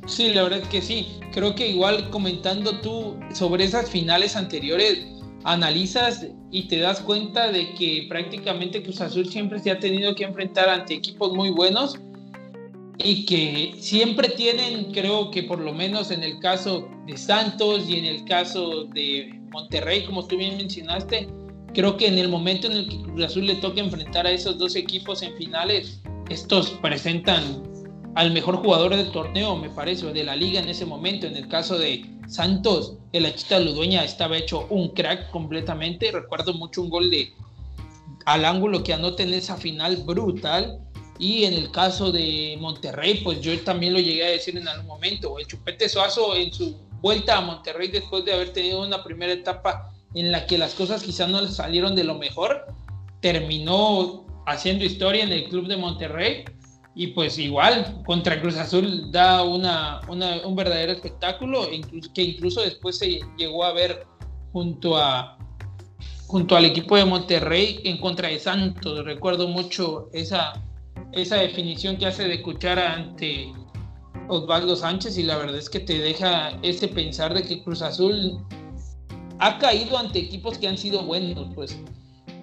Sí, 0.07 0.33
la 0.35 0.43
verdad 0.43 0.61
es 0.61 0.69
que 0.69 0.83
sí. 0.83 1.21
Creo 1.33 1.55
que 1.55 1.69
igual 1.69 2.11
comentando 2.11 2.81
tú 2.81 3.19
sobre 3.33 3.65
esas 3.65 3.89
finales 3.89 4.37
anteriores, 4.37 5.07
analizas 5.44 6.26
y 6.50 6.68
te 6.68 6.78
das 6.78 7.00
cuenta 7.00 7.50
de 7.50 7.75
que 7.75 8.06
prácticamente 8.08 8.82
Cruz 8.82 9.00
Azul 9.00 9.26
siempre 9.26 9.58
se 9.58 9.70
ha 9.70 9.78
tenido 9.78 10.14
que 10.14 10.25
enfrentar 10.25 10.68
ante 10.68 10.94
equipos 10.94 11.32
muy 11.32 11.50
buenos 11.50 11.99
y 12.99 13.25
que 13.25 13.75
siempre 13.78 14.28
tienen, 14.28 14.92
creo 14.92 15.30
que 15.30 15.42
por 15.42 15.61
lo 15.61 15.72
menos 15.72 16.11
en 16.11 16.22
el 16.22 16.38
caso 16.38 16.88
de 17.06 17.16
Santos 17.16 17.88
y 17.88 17.96
en 17.96 18.04
el 18.04 18.25
caso 18.25 18.84
de 18.84 19.30
Monterrey, 19.52 20.04
como 20.04 20.26
tú 20.26 20.37
bien 20.37 20.56
mencionaste, 20.56 21.28
creo 21.75 21.96
que 21.96 22.06
en 22.06 22.18
el 22.18 22.28
momento 22.28 22.66
en 22.68 22.75
el 22.75 22.88
que 22.88 23.02
Cruz 23.02 23.25
Azul 23.25 23.46
le 23.46 23.56
toca 23.56 23.80
enfrentar 23.80 24.26
a 24.26 24.30
esos 24.30 24.58
dos 24.58 24.76
equipos 24.76 25.22
en 25.22 25.34
finales, 25.37 26.00
estos 26.28 26.70
presentan 26.82 27.62
al 28.14 28.32
mejor 28.32 28.56
jugador 28.56 28.94
del 28.94 29.11
torneo, 29.11 29.56
me 29.56 29.70
parece, 29.70 30.12
de 30.12 30.25
la 30.25 30.37
liga 30.37 30.61
en 30.61 30.68
ese 30.68 30.84
momento. 30.84 31.26
En 31.26 31.37
el 31.37 31.49
caso 31.49 31.78
de 31.78 32.04
Santos, 32.29 32.95
el 33.12 33.26
Achita 33.26 33.59
Ludueña 33.61 34.05
estaba 34.05 34.37
hecho 34.37 34.67
un 34.71 34.88
crack 34.91 35.31
completamente. 35.31 36.11
Recuerdo 36.11 36.55
mucho 36.55 36.83
un 36.83 36.91
gol 36.91 37.11
de 37.11 37.33
al 38.25 38.45
ángulo 38.45 38.83
que 38.83 38.93
anota 38.93 39.23
en 39.23 39.35
esa 39.35 39.57
final 39.57 39.97
brutal. 39.99 40.81
Y 41.19 41.45
en 41.45 41.55
el 41.55 41.71
caso 41.71 42.11
de 42.11 42.57
Monterrey, 42.59 43.21
pues 43.23 43.41
yo 43.41 43.59
también 43.61 43.93
lo 43.93 44.00
llegué 44.00 44.25
a 44.25 44.31
decir 44.31 44.57
en 44.57 44.67
algún 44.67 44.87
momento. 44.87 45.38
El 45.38 45.47
Chupete 45.47 45.88
Suazo 45.88 46.35
en 46.35 46.52
su 46.52 46.76
vuelta 47.00 47.38
a 47.38 47.41
Monterrey 47.41 47.88
después 47.88 48.25
de 48.25 48.33
haber 48.33 48.52
tenido 48.52 48.83
una 48.83 49.05
primera 49.05 49.33
etapa 49.33 49.93
en 50.14 50.33
la 50.33 50.47
que 50.47 50.59
las 50.59 50.75
cosas 50.75 51.02
quizás 51.02 51.29
no 51.29 51.47
salieron 51.49 51.95
de 51.95 52.05
lo 52.05 52.14
mejor, 52.14 52.67
terminó 53.21 54.25
haciendo 54.47 54.85
historia 54.85 55.23
en 55.23 55.33
el 55.33 55.49
club 55.49 55.69
de 55.69 55.76
Monterrey 55.76 56.45
y 56.94 57.08
pues 57.08 57.38
igual 57.38 58.02
contra 58.04 58.40
Cruz 58.40 58.56
Azul 58.56 59.11
da 59.11 59.42
una, 59.42 60.00
un 60.08 60.54
verdadero 60.54 60.92
espectáculo 60.92 61.68
que 62.14 62.22
incluso 62.22 62.61
después 62.61 62.99
se 62.99 63.20
llegó 63.38 63.64
a 63.64 63.72
ver 63.72 64.06
junto 64.52 64.96
a 64.96 65.38
junto 66.26 66.56
al 66.56 66.64
equipo 66.64 66.96
de 66.96 67.04
Monterrey 67.04 67.80
en 67.84 67.99
contra 67.99 68.28
de 68.28 68.38
Santos. 68.38 69.04
Recuerdo 69.04 69.49
mucho 69.49 70.08
esa 70.12 70.62
esa 71.12 71.37
definición 71.37 71.96
que 71.96 72.06
hace 72.06 72.26
de 72.26 72.42
Cuchara 72.42 72.94
ante 72.94 73.52
Osvaldo 74.28 74.76
Sánchez 74.76 75.18
y 75.18 75.22
la 75.22 75.37
verdad 75.37 75.56
es 75.56 75.68
que 75.68 75.80
te 75.80 75.99
deja 75.99 76.58
ese 76.62 76.88
pensar 76.88 77.34
de 77.34 77.42
que 77.42 77.62
Cruz 77.62 77.82
Azul 77.82 78.38
ha 79.38 79.58
caído 79.58 79.99
ante 79.99 80.20
equipos 80.20 80.56
que 80.58 80.68
han 80.68 80.78
sido 80.78 81.02
buenos 81.02 81.49
pues 81.54 81.78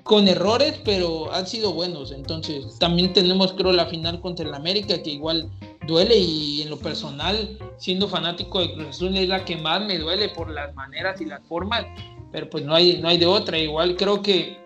con 0.10 0.28
errores, 0.28 0.74
pero 0.84 1.32
han 1.32 1.46
sido 1.46 1.72
buenos. 1.72 2.12
Entonces, 2.12 2.80
también 2.80 3.14
tenemos, 3.14 3.54
creo, 3.54 3.72
la 3.72 3.86
final 3.86 4.20
contra 4.22 4.48
el 4.48 4.56
América, 4.56 5.04
que 5.04 5.12
igual 5.12 5.52
duele 5.86 6.18
y 6.18 6.64
en 6.64 6.72
lo 6.72 6.80
personal, 6.80 7.60
siendo 7.78 8.08
fanático 8.08 8.60
de 8.60 8.74
Cruz 8.74 8.88
Azul, 8.88 9.16
es 9.16 9.28
la 9.28 9.46
que 9.46 9.56
más 9.58 9.86
me 9.86 10.00
duele 10.00 10.30
por 10.30 10.50
las 10.50 10.74
maneras 10.74 11.22
y 11.22 11.26
las 11.26 11.46
formas, 11.46 11.86
pero 12.32 12.50
pues 12.50 12.66
no 12.66 12.74
hay, 12.74 12.98
no 12.98 13.08
hay 13.08 13.20
de 13.20 13.28
otra. 13.28 13.60
Igual 13.60 13.98
creo 13.98 14.24
que 14.24 14.58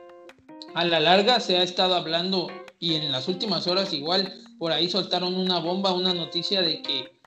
a 0.76 0.86
la 0.86 1.02
larga 1.02 1.42
se 1.42 1.58
ha 1.58 1.64
estado 1.64 1.96
hablando 1.96 2.48
y 2.80 2.96
en 2.96 3.12
las 3.12 3.28
últimas 3.28 3.68
horas 3.68 3.94
igual 3.94 4.34
por 4.58 4.72
ahí 4.72 4.90
soltaron 4.90 5.36
una 5.36 5.60
bomba, 5.60 5.92
una 5.92 6.14
noticia 6.14 6.62
de 6.62 6.82
que 6.82 7.20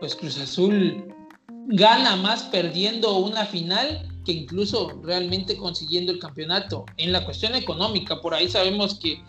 pues 0.00 0.16
Cruz 0.16 0.40
Azul 0.40 1.14
gana 1.68 2.16
más 2.16 2.42
perdiendo 2.42 3.16
una 3.18 3.46
final 3.46 4.09
que 4.24 4.32
incluso 4.32 5.00
realmente 5.02 5.56
consiguiendo 5.56 6.12
el 6.12 6.18
campeonato. 6.18 6.84
En 6.96 7.12
la 7.12 7.24
cuestión 7.24 7.54
económica, 7.54 8.20
por 8.20 8.34
ahí 8.34 8.48
sabemos 8.48 8.98
que 8.98 9.22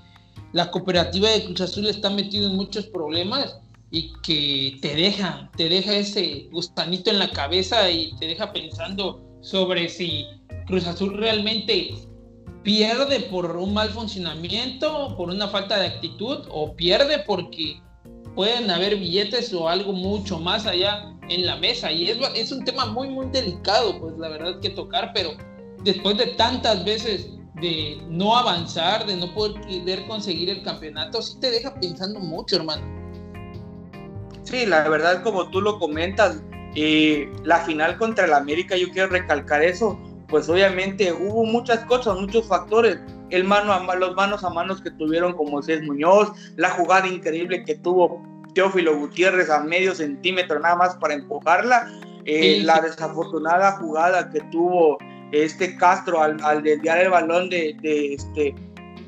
la 0.53 0.69
cooperativa 0.71 1.29
de 1.29 1.45
Cruz 1.45 1.61
Azul 1.61 1.87
está 1.87 2.09
metido 2.09 2.49
en 2.49 2.55
muchos 2.55 2.85
problemas 2.87 3.57
y 3.89 4.13
que 4.21 4.77
te 4.81 4.95
deja, 4.95 5.49
te 5.55 5.69
deja 5.69 5.95
ese 5.95 6.49
gustanito 6.51 7.09
en 7.09 7.19
la 7.19 7.29
cabeza 7.31 7.89
y 7.89 8.15
te 8.17 8.27
deja 8.27 8.51
pensando 8.51 9.21
sobre 9.41 9.89
si 9.89 10.25
Cruz 10.67 10.87
Azul 10.87 11.17
realmente 11.17 11.93
pierde 12.63 13.21
por 13.21 13.55
un 13.57 13.73
mal 13.73 13.89
funcionamiento, 13.89 15.15
por 15.17 15.29
una 15.29 15.47
falta 15.47 15.79
de 15.79 15.87
actitud 15.87 16.45
o 16.49 16.75
pierde 16.75 17.19
porque 17.25 17.81
pueden 18.35 18.69
haber 18.69 18.95
billetes 18.95 19.53
o 19.53 19.67
algo 19.67 19.93
mucho 19.93 20.39
más 20.39 20.65
allá 20.65 21.13
en 21.29 21.45
la 21.45 21.57
mesa. 21.57 21.91
Y 21.91 22.09
es, 22.09 22.17
es 22.35 22.51
un 22.51 22.63
tema 22.63 22.85
muy, 22.85 23.09
muy 23.09 23.27
delicado, 23.27 23.99
pues 23.99 24.17
la 24.17 24.29
verdad 24.29 24.59
que 24.59 24.69
tocar, 24.69 25.11
pero 25.13 25.31
después 25.83 26.17
de 26.17 26.27
tantas 26.27 26.83
veces 26.85 27.27
de 27.61 28.01
no 28.09 28.35
avanzar, 28.35 29.05
de 29.05 29.17
no 29.17 29.33
poder 29.33 30.07
conseguir 30.07 30.49
el 30.49 30.63
campeonato, 30.63 31.21
sí 31.21 31.39
te 31.39 31.51
deja 31.51 31.73
pensando 31.75 32.19
mucho, 32.19 32.55
hermano. 32.55 32.83
Sí, 34.43 34.65
la 34.65 34.87
verdad, 34.89 35.23
como 35.23 35.49
tú 35.49 35.61
lo 35.61 35.77
comentas, 35.77 36.41
eh, 36.75 37.31
la 37.43 37.59
final 37.59 37.97
contra 37.97 38.25
el 38.25 38.33
América, 38.33 38.75
yo 38.75 38.89
quiero 38.91 39.09
recalcar 39.09 39.61
eso, 39.61 39.99
pues 40.27 40.49
obviamente 40.49 41.11
hubo 41.13 41.45
muchas 41.45 41.85
cosas, 41.85 42.17
muchos 42.17 42.47
factores. 42.47 42.97
El 43.31 43.45
mano 43.45 43.73
a, 43.73 43.95
los 43.95 44.15
manos 44.15 44.43
a 44.43 44.49
manos 44.49 44.81
que 44.81 44.91
tuvieron 44.91 45.33
con 45.33 45.49
Moisés 45.49 45.81
Muñoz, 45.83 46.31
la 46.57 46.69
jugada 46.69 47.07
increíble 47.07 47.63
que 47.63 47.75
tuvo 47.75 48.21
Teófilo 48.53 48.97
Gutiérrez 48.97 49.49
a 49.49 49.61
medio 49.63 49.95
centímetro 49.95 50.59
nada 50.59 50.75
más 50.75 50.95
para 50.97 51.13
empujarla, 51.13 51.91
eh, 52.25 52.61
la 52.63 52.81
desafortunada 52.81 53.77
jugada 53.77 54.29
que 54.29 54.41
tuvo 54.51 54.97
este 55.31 55.77
Castro 55.77 56.21
al, 56.21 56.61
desviar 56.61 56.99
el 56.99 57.09
balón 57.09 57.49
de, 57.49 57.75
este 58.13 58.53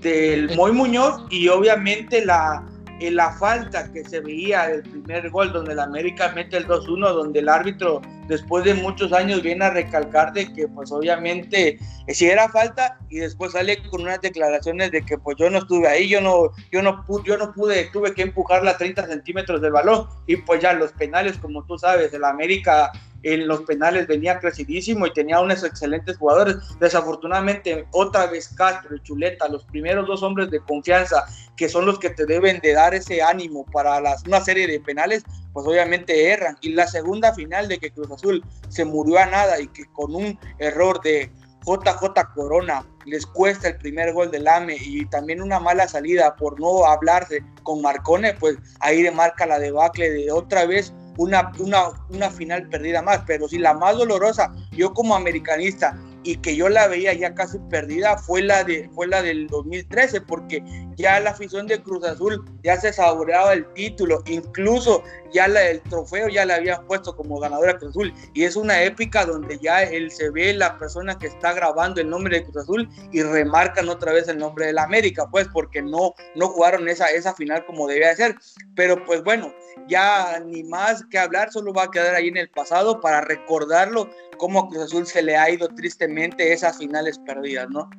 del 0.01 0.55
Moy 0.55 0.71
Muñoz 0.71 1.21
y 1.29 1.47
obviamente 1.47 2.25
la, 2.25 2.63
en 2.99 3.15
la 3.15 3.31
falta 3.33 3.91
que 3.91 4.03
se 4.03 4.19
veía 4.19 4.67
del 4.67 4.83
primer 4.83 5.29
gol 5.29 5.51
donde 5.51 5.73
el 5.73 5.79
América 5.79 6.31
mete 6.35 6.57
el 6.57 6.67
2-1, 6.67 7.13
donde 7.13 7.39
el 7.39 7.49
árbitro 7.49 8.01
después 8.27 8.63
de 8.63 8.73
muchos 8.73 9.11
años 9.11 9.41
viene 9.41 9.65
a 9.65 9.71
recalcar 9.71 10.33
de 10.33 10.51
que 10.53 10.67
pues 10.67 10.91
obviamente 10.91 11.77
si 12.07 12.27
era 12.27 12.47
falta 12.49 12.97
y 13.09 13.17
después 13.17 13.51
sale 13.51 13.81
con 13.89 14.01
unas 14.01 14.21
declaraciones 14.21 14.91
de 14.91 15.03
que 15.03 15.17
pues 15.17 15.37
yo 15.37 15.49
no 15.49 15.59
estuve 15.59 15.87
ahí, 15.87 16.07
yo 16.07 16.21
no, 16.21 16.51
yo 16.71 16.81
no, 16.81 17.03
pude, 17.05 17.23
yo 17.25 17.37
no 17.37 17.53
pude, 17.53 17.89
tuve 17.91 18.13
que 18.13 18.21
empujarla 18.21 18.71
a 18.71 18.77
30 18.77 19.07
centímetros 19.07 19.61
del 19.61 19.71
balón 19.71 20.07
y 20.27 20.37
pues 20.37 20.61
ya 20.61 20.73
los 20.73 20.91
penales 20.93 21.37
como 21.37 21.65
tú 21.65 21.77
sabes, 21.77 22.13
el 22.13 22.23
América 22.23 22.91
en 23.23 23.47
los 23.47 23.61
penales 23.61 24.07
venía 24.07 24.39
crecidísimo 24.39 25.07
y 25.07 25.13
tenía 25.13 25.39
unos 25.39 25.63
excelentes 25.63 26.17
jugadores. 26.17 26.57
Desafortunadamente, 26.79 27.87
otra 27.91 28.27
vez 28.27 28.49
Castro 28.49 28.95
y 28.95 29.01
Chuleta, 29.01 29.47
los 29.47 29.63
primeros 29.65 30.07
dos 30.07 30.21
hombres 30.23 30.51
de 30.51 30.59
confianza, 30.59 31.25
que 31.55 31.69
son 31.69 31.85
los 31.85 31.99
que 31.99 32.09
te 32.09 32.25
deben 32.25 32.59
de 32.59 32.73
dar 32.73 32.93
ese 32.93 33.21
ánimo 33.21 33.65
para 33.71 33.99
las, 34.01 34.25
una 34.27 34.41
serie 34.41 34.67
de 34.67 34.79
penales, 34.79 35.23
pues 35.53 35.65
obviamente 35.65 36.31
erran. 36.31 36.57
Y 36.61 36.73
la 36.73 36.87
segunda 36.87 37.33
final 37.33 37.67
de 37.67 37.79
que 37.79 37.91
Cruz 37.91 38.11
Azul 38.11 38.43
se 38.69 38.85
murió 38.85 39.19
a 39.19 39.25
nada 39.25 39.59
y 39.59 39.67
que 39.67 39.85
con 39.93 40.13
un 40.13 40.37
error 40.59 41.01
de 41.01 41.31
JJ 41.65 42.33
Corona 42.35 42.85
les 43.05 43.25
cuesta 43.25 43.69
el 43.69 43.77
primer 43.77 44.13
gol 44.13 44.31
del 44.31 44.47
AME 44.47 44.77
y 44.79 45.05
también 45.05 45.41
una 45.41 45.59
mala 45.59 45.87
salida 45.87 46.35
por 46.35 46.59
no 46.59 46.85
hablarse 46.85 47.43
con 47.63 47.81
Marcone, 47.81 48.33
pues 48.33 48.57
ahí 48.79 49.01
le 49.01 49.11
marca 49.11 49.45
la 49.45 49.59
debacle 49.59 50.09
de 50.09 50.31
otra 50.31 50.65
vez 50.65 50.93
una, 51.17 51.51
una, 51.59 51.89
una 52.09 52.29
final 52.29 52.67
perdida 52.69 53.01
más, 53.01 53.21
pero 53.25 53.47
si 53.47 53.57
la 53.57 53.73
más 53.73 53.97
dolorosa, 53.97 54.51
yo 54.71 54.93
como 54.93 55.15
americanista, 55.15 55.97
y 56.23 56.37
que 56.37 56.55
yo 56.55 56.69
la 56.69 56.87
veía 56.87 57.13
ya 57.13 57.35
casi 57.35 57.59
perdida 57.69 58.17
fue 58.17 58.41
la, 58.41 58.63
de, 58.63 58.89
fue 58.93 59.07
la 59.07 59.21
del 59.21 59.47
2013, 59.47 60.21
porque 60.21 60.63
ya 60.95 61.19
la 61.19 61.31
afición 61.31 61.67
de 61.67 61.81
Cruz 61.81 62.03
Azul 62.03 62.43
ya 62.63 62.79
se 62.79 62.93
saboreaba 62.93 63.53
el 63.53 63.65
título, 63.73 64.23
incluso 64.27 65.03
ya 65.31 65.45
el 65.45 65.81
trofeo 65.81 66.27
ya 66.29 66.45
la 66.45 66.55
habían 66.55 66.85
puesto 66.85 67.15
como 67.15 67.39
ganadora 67.39 67.77
Cruz 67.77 67.91
Azul, 67.91 68.13
y 68.33 68.43
es 68.43 68.55
una 68.55 68.83
épica 68.83 69.25
donde 69.25 69.57
ya 69.59 69.83
él 69.83 70.11
se 70.11 70.29
ve 70.29 70.53
la 70.53 70.77
persona 70.77 71.17
que 71.17 71.27
está 71.27 71.53
grabando 71.53 72.01
el 72.01 72.09
nombre 72.09 72.37
de 72.37 72.43
Cruz 72.43 72.63
Azul 72.63 72.89
y 73.11 73.21
remarcan 73.21 73.89
otra 73.89 74.13
vez 74.13 74.27
el 74.27 74.37
nombre 74.37 74.67
de 74.67 74.73
la 74.73 74.83
América, 74.83 75.27
pues 75.31 75.47
porque 75.51 75.81
no, 75.81 76.13
no 76.35 76.47
jugaron 76.47 76.87
esa, 76.87 77.07
esa 77.07 77.33
final 77.33 77.65
como 77.65 77.87
debía 77.87 78.09
de 78.09 78.15
ser, 78.15 78.35
pero 78.75 79.03
pues 79.05 79.23
bueno, 79.23 79.53
ya 79.87 80.39
ni 80.45 80.63
más 80.63 81.03
que 81.09 81.19
hablar, 81.19 81.51
solo 81.51 81.73
va 81.73 81.83
a 81.83 81.91
quedar 81.91 82.15
ahí 82.15 82.27
en 82.27 82.37
el 82.37 82.49
pasado 82.49 83.01
para 83.01 83.21
recordarlo 83.21 84.09
cómo 84.37 84.59
a 84.59 84.69
Cruz 84.69 84.83
Azul 84.83 85.07
se 85.07 85.21
le 85.21 85.37
ha 85.37 85.49
ido 85.49 85.67
tristemente 85.69 86.53
esas 86.53 86.77
finales 86.77 87.19
perdidas, 87.19 87.69
¿no? 87.69 87.89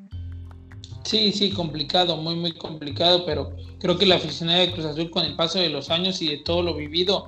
Sí, 1.05 1.33
sí, 1.33 1.51
complicado, 1.51 2.17
muy, 2.17 2.35
muy 2.35 2.53
complicado, 2.53 3.25
pero 3.27 3.55
creo 3.79 3.99
que 3.99 4.07
la 4.07 4.17
aficionada 4.17 4.61
de 4.61 4.73
Cruz 4.73 4.87
Azul 4.87 5.11
con 5.11 5.25
el 5.25 5.37
paso 5.37 5.59
de 5.59 5.69
los 5.69 5.91
años 5.91 6.21
y 6.23 6.29
de 6.29 6.39
todo 6.39 6.63
lo 6.63 6.75
vivido 6.75 7.27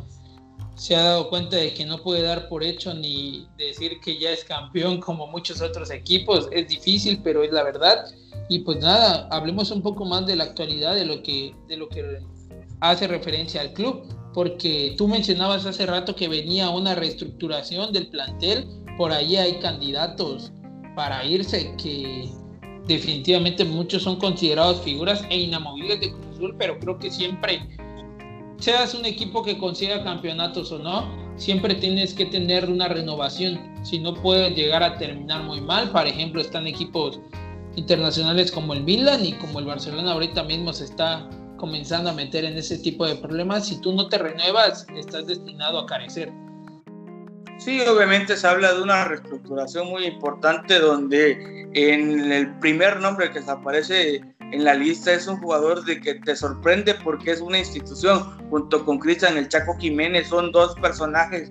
se 0.77 0.95
ha 0.95 1.03
dado 1.03 1.29
cuenta 1.29 1.57
de 1.57 1.73
que 1.73 1.87
no 1.87 2.03
puede 2.03 2.23
dar 2.23 2.49
por 2.49 2.63
hecho 2.63 2.93
ni 2.95 3.47
decir 3.57 3.99
que 4.03 4.19
ya 4.19 4.31
es 4.31 4.45
campeón 4.45 5.01
como 5.01 5.27
muchos 5.27 5.61
otros 5.61 5.91
equipos. 5.91 6.49
Es 6.53 6.69
difícil, 6.69 7.21
pero 7.23 7.43
es 7.43 7.53
la 7.53 7.63
verdad. 7.63 8.07
Y 8.49 8.61
pues 8.61 8.79
nada, 8.79 9.29
hablemos 9.31 9.71
un 9.71 9.83
poco 9.83 10.05
más 10.05 10.27
de 10.27 10.37
la 10.37 10.45
actualidad, 10.45 10.95
de 10.95 11.05
lo 11.05 11.23
que, 11.23 11.55
de 11.69 11.77
lo 11.77 11.89
que 11.89 12.21
hace 12.81 13.07
referencia 13.09 13.61
al 13.61 13.73
club, 13.73 14.03
porque 14.33 14.95
tú 14.97 15.09
mencionabas 15.09 15.67
hace 15.67 15.87
rato 15.87 16.15
que 16.15 16.29
venía 16.29 16.71
una 16.71 16.95
reestructuración 16.95 17.93
del 17.93 18.09
plantel 18.09 18.67
por 18.97 19.13
ahí 19.13 19.37
hay 19.37 19.59
candidatos 19.59 20.53
para 20.95 21.25
irse 21.25 21.75
que 21.77 22.31
definitivamente 22.87 23.65
muchos 23.65 24.03
son 24.03 24.17
considerados 24.17 24.81
figuras 24.83 25.25
e 25.31 25.41
inamovibles 25.41 26.01
de 26.01 26.11
Cruz 26.13 26.27
Azul, 26.35 26.55
pero 26.59 26.79
creo 26.79 26.99
que 26.99 27.11
siempre 27.11 27.67
seas 28.59 28.95
un 28.95 29.05
equipo 29.05 29.43
que 29.43 29.59
consiga 29.59 30.03
campeonatos 30.03 30.73
o 30.73 30.79
no, 30.79 31.07
siempre 31.37 31.75
tienes 31.75 32.15
que 32.15 32.27
tener 32.27 32.69
una 32.69 32.89
renovación, 32.89 33.61
si 33.83 33.99
no 33.99 34.15
puedes 34.15 34.57
llegar 34.57 34.83
a 34.83 34.97
terminar 34.97 35.43
muy 35.43 35.61
mal, 35.61 35.91
por 35.91 36.07
ejemplo, 36.07 36.41
están 36.41 36.67
equipos 36.67 37.21
internacionales 37.77 38.51
como 38.51 38.73
el 38.73 38.83
Milan 38.83 39.25
y 39.25 39.33
como 39.35 39.59
el 39.59 39.67
Barcelona 39.67 40.13
ahorita 40.13 40.43
mismo 40.45 40.73
se 40.73 40.85
está 40.85 41.29
comenzando 41.59 42.11
a 42.11 42.15
meter 42.15 42.45
en 42.45 42.57
ese 42.57 42.79
tipo 42.79 43.07
de 43.07 43.17
problemas, 43.17 43.67
si 43.67 43.81
tú 43.81 43.93
no 43.93 44.09
te 44.09 44.19
renuevas, 44.19 44.87
estás 44.97 45.27
destinado 45.27 45.79
a 45.79 45.87
carecer. 45.87 46.33
Sí, 47.59 47.81
obviamente 47.81 48.37
se 48.37 48.47
habla 48.47 48.75
de 48.75 48.83
una 48.83 49.05
reestructuración 49.05 49.89
muy 49.89 50.05
importante 50.05 50.79
donde 50.79 51.67
en 51.73 52.31
el 52.31 52.55
primer 52.59 53.01
nombre 53.01 53.31
que 53.31 53.43
se 53.43 53.51
aparece 53.51 54.21
en 54.53 54.65
la 54.65 54.75
lista 54.75 55.13
es 55.13 55.27
un 55.27 55.39
jugador 55.39 55.85
de 55.85 56.01
que 56.01 56.15
te 56.17 56.37
sorprende 56.37 56.95
porque 57.03 57.33
es 57.33 57.41
una 57.41 57.59
institución, 57.59 58.39
junto 58.51 58.85
con 58.85 58.99
Cristian 58.99 59.37
El 59.37 59.49
Chaco 59.49 59.77
Jiménez, 59.79 60.29
son 60.29 60.53
dos 60.53 60.75
personajes 60.77 61.51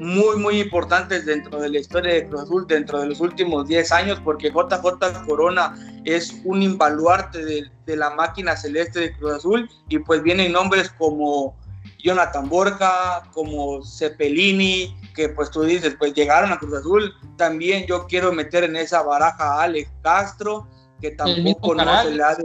muy, 0.00 0.36
muy 0.36 0.60
importantes 0.60 1.26
dentro 1.26 1.60
de 1.60 1.68
la 1.68 1.78
historia 1.78 2.14
de 2.14 2.26
Cruz 2.26 2.42
Azul, 2.42 2.66
dentro 2.66 3.00
de 3.00 3.06
los 3.06 3.20
últimos 3.20 3.68
10 3.68 3.92
años, 3.92 4.20
porque 4.24 4.50
JJ 4.50 5.24
Corona 5.26 5.74
es 6.04 6.34
un 6.44 6.62
invaluarte 6.62 7.44
de, 7.44 7.70
de 7.86 7.96
la 7.96 8.10
máquina 8.10 8.56
celeste 8.56 9.00
de 9.00 9.12
Cruz 9.16 9.34
Azul 9.34 9.70
y 9.88 9.98
pues 9.98 10.22
vienen 10.22 10.52
nombres 10.52 10.90
como 10.98 11.56
Jonathan 12.02 12.48
Borja, 12.48 13.22
como 13.32 13.84
Cepelini, 13.84 14.96
que 15.12 15.28
pues 15.28 15.50
tú 15.50 15.62
dices, 15.62 15.96
pues 15.98 16.14
llegaron 16.14 16.52
a 16.52 16.58
Cruz 16.58 16.74
Azul. 16.74 17.12
También 17.36 17.86
yo 17.86 18.06
quiero 18.06 18.32
meter 18.32 18.64
en 18.64 18.76
esa 18.76 19.02
baraja 19.02 19.54
a 19.54 19.62
Alex 19.62 19.90
Castro, 20.02 20.68
que 21.00 21.10
tampoco 21.12 21.74
no 21.74 22.02
se 22.02 22.10
le 22.10 22.22
ha 22.22 22.36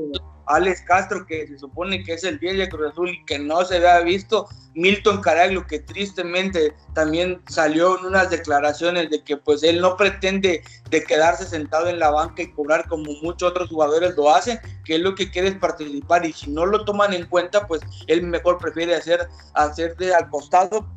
Alex 0.47 0.81
Castro, 0.81 1.25
que 1.25 1.47
se 1.47 1.59
supone 1.59 2.03
que 2.03 2.13
es 2.13 2.23
el 2.23 2.39
10 2.39 2.57
de 2.57 2.69
Cruz 2.69 2.91
Azul 2.91 3.09
y 3.09 3.25
que 3.25 3.37
no 3.37 3.63
se 3.65 3.77
había 3.77 3.99
visto, 3.99 4.47
Milton 4.75 5.21
Caraglio, 5.21 5.65
que 5.65 5.79
tristemente 5.79 6.73
también 6.93 7.41
salió 7.49 7.99
en 7.99 8.05
unas 8.05 8.29
declaraciones 8.29 9.09
de 9.09 9.23
que 9.23 9.37
pues 9.37 9.63
él 9.63 9.81
no 9.81 9.97
pretende 9.97 10.63
de 10.89 11.03
quedarse 11.03 11.45
sentado 11.45 11.87
en 11.87 11.99
la 11.99 12.11
banca 12.11 12.43
y 12.43 12.51
cobrar 12.51 12.87
como 12.87 13.11
muchos 13.21 13.49
otros 13.49 13.69
jugadores 13.69 14.15
lo 14.15 14.33
hacen, 14.33 14.59
que 14.85 14.95
él 14.95 15.03
lo 15.03 15.15
que 15.15 15.29
quiere 15.31 15.49
es 15.49 15.55
participar 15.55 16.25
y 16.25 16.33
si 16.33 16.49
no 16.49 16.65
lo 16.65 16.85
toman 16.85 17.13
en 17.13 17.25
cuenta, 17.25 17.67
pues 17.67 17.81
él 18.07 18.23
mejor 18.23 18.57
prefiere 18.57 18.95
hacer, 18.95 19.27
hacer 19.53 19.97
de 19.97 20.13
al 20.13 20.29
costado 20.29 20.87